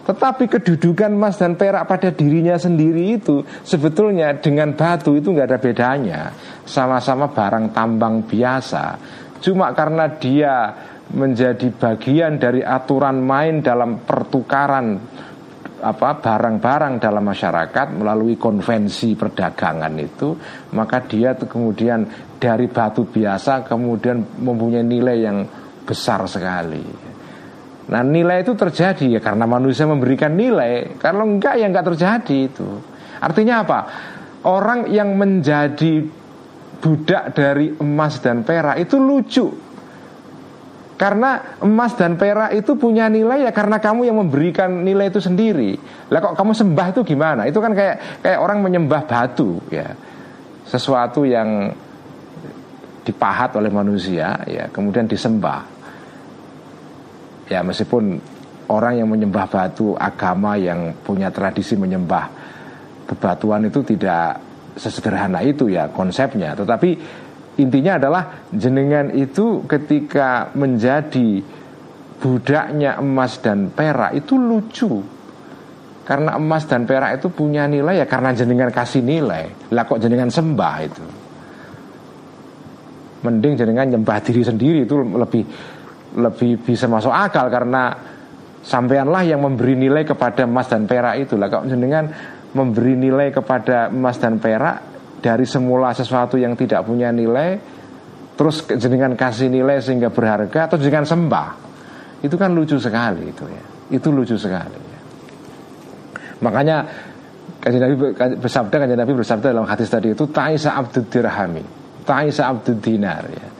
[0.00, 5.60] Tetapi kedudukan emas dan perak pada dirinya sendiri itu sebetulnya dengan batu itu nggak ada
[5.60, 6.20] bedanya,
[6.64, 8.96] sama-sama barang tambang biasa.
[9.44, 10.72] Cuma karena dia
[11.10, 15.00] menjadi bagian dari aturan main dalam pertukaran
[15.80, 20.36] apa barang-barang dalam masyarakat melalui konvensi perdagangan itu
[20.76, 22.04] maka dia kemudian
[22.36, 25.38] dari batu biasa kemudian mempunyai nilai yang
[25.88, 27.09] besar sekali.
[27.90, 30.94] Nah nilai itu terjadi ya karena manusia memberikan nilai.
[31.02, 32.68] Kalau enggak ya enggak terjadi itu.
[33.18, 33.80] Artinya apa?
[34.46, 36.06] Orang yang menjadi
[36.80, 39.52] budak dari emas dan perak itu lucu
[41.00, 45.72] karena emas dan perak itu punya nilai ya karena kamu yang memberikan nilai itu sendiri.
[46.12, 47.48] Lah kok kamu sembah itu gimana?
[47.48, 49.96] Itu kan kayak kayak orang menyembah batu ya.
[50.68, 51.72] Sesuatu yang
[53.00, 55.79] dipahat oleh manusia ya, kemudian disembah.
[57.50, 58.22] Ya meskipun
[58.70, 62.30] orang yang menyembah batu agama yang punya tradisi menyembah
[63.10, 64.38] bebatuan itu tidak
[64.78, 66.94] sesederhana itu ya konsepnya, tetapi
[67.60, 71.44] Intinya adalah jenengan itu ketika menjadi
[72.22, 74.92] budaknya emas dan perak itu lucu.
[76.06, 79.70] Karena emas dan perak itu punya nilai ya karena jenengan kasih nilai.
[79.74, 81.04] Lah kok jenengan sembah itu.
[83.20, 85.44] Mending jenengan nyembah diri sendiri itu lebih
[86.16, 87.94] lebih bisa masuk akal karena
[88.60, 91.38] sampaianlah yang memberi nilai kepada emas dan perak itu.
[91.38, 92.10] Lah kok jenengan
[92.50, 94.76] memberi nilai kepada emas dan perak
[95.22, 97.78] dari semula sesuatu yang tidak punya nilai
[98.34, 101.48] terus jenengan kasih nilai sehingga berharga atau jenengan sembah?
[102.24, 103.64] Itu kan lucu sekali itu ya.
[103.94, 104.98] Itu lucu sekali ya.
[106.40, 106.88] makanya
[107.60, 107.96] kajian Nabi
[108.40, 111.62] bersabda kajian Nabi bersabda dalam hadis tadi itu Ta'isa abdud dirhami.
[112.00, 113.59] Ta'isa abdud dinar ya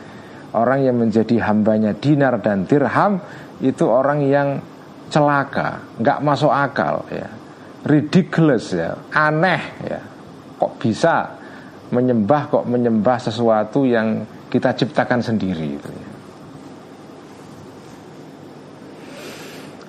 [0.57, 3.21] orang yang menjadi hambanya dinar dan dirham
[3.61, 4.49] itu orang yang
[5.11, 7.29] celaka nggak masuk akal ya
[7.87, 10.01] ridiculous ya aneh ya
[10.61, 11.41] kok bisa
[11.91, 16.09] menyembah kok menyembah sesuatu yang kita ciptakan sendiri itu ya.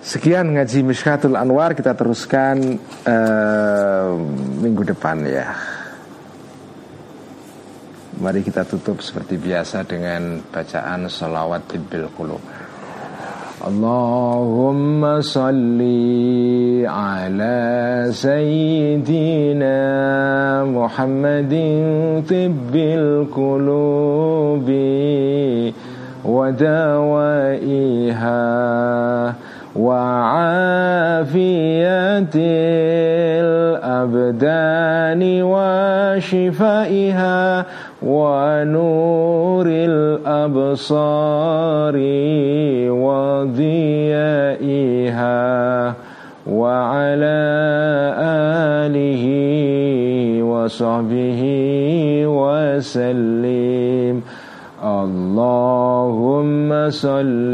[0.02, 4.18] Sekian ngaji Mishkatul Anwar kita teruskan uh,
[4.60, 5.54] minggu depan ya.
[8.21, 12.41] Mari kita tutup seperti biasa dengan bacaan salawat bil qulub.
[13.67, 15.81] اللهم صل
[16.87, 17.59] على
[18.13, 19.81] سيدنا
[20.65, 21.55] محمد
[22.31, 24.69] طب القلوب
[26.25, 28.15] ودوائها
[29.77, 31.27] وعافية
[33.45, 35.23] الأبدان
[36.17, 37.37] وشفائها
[38.06, 41.96] ونور الأبصار
[42.90, 43.54] وضيائها
[46.48, 47.42] وعلى
[48.82, 49.24] آله
[50.44, 51.42] وصحبه
[52.26, 54.22] وسلم.
[54.84, 57.54] اللهم صلِّ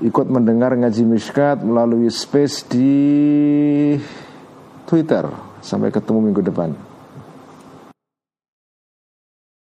[0.00, 2.96] ikut mendengar ngaji Mishkat melalui space di
[4.88, 5.28] Twitter.
[5.60, 6.93] Sampai ketemu minggu depan.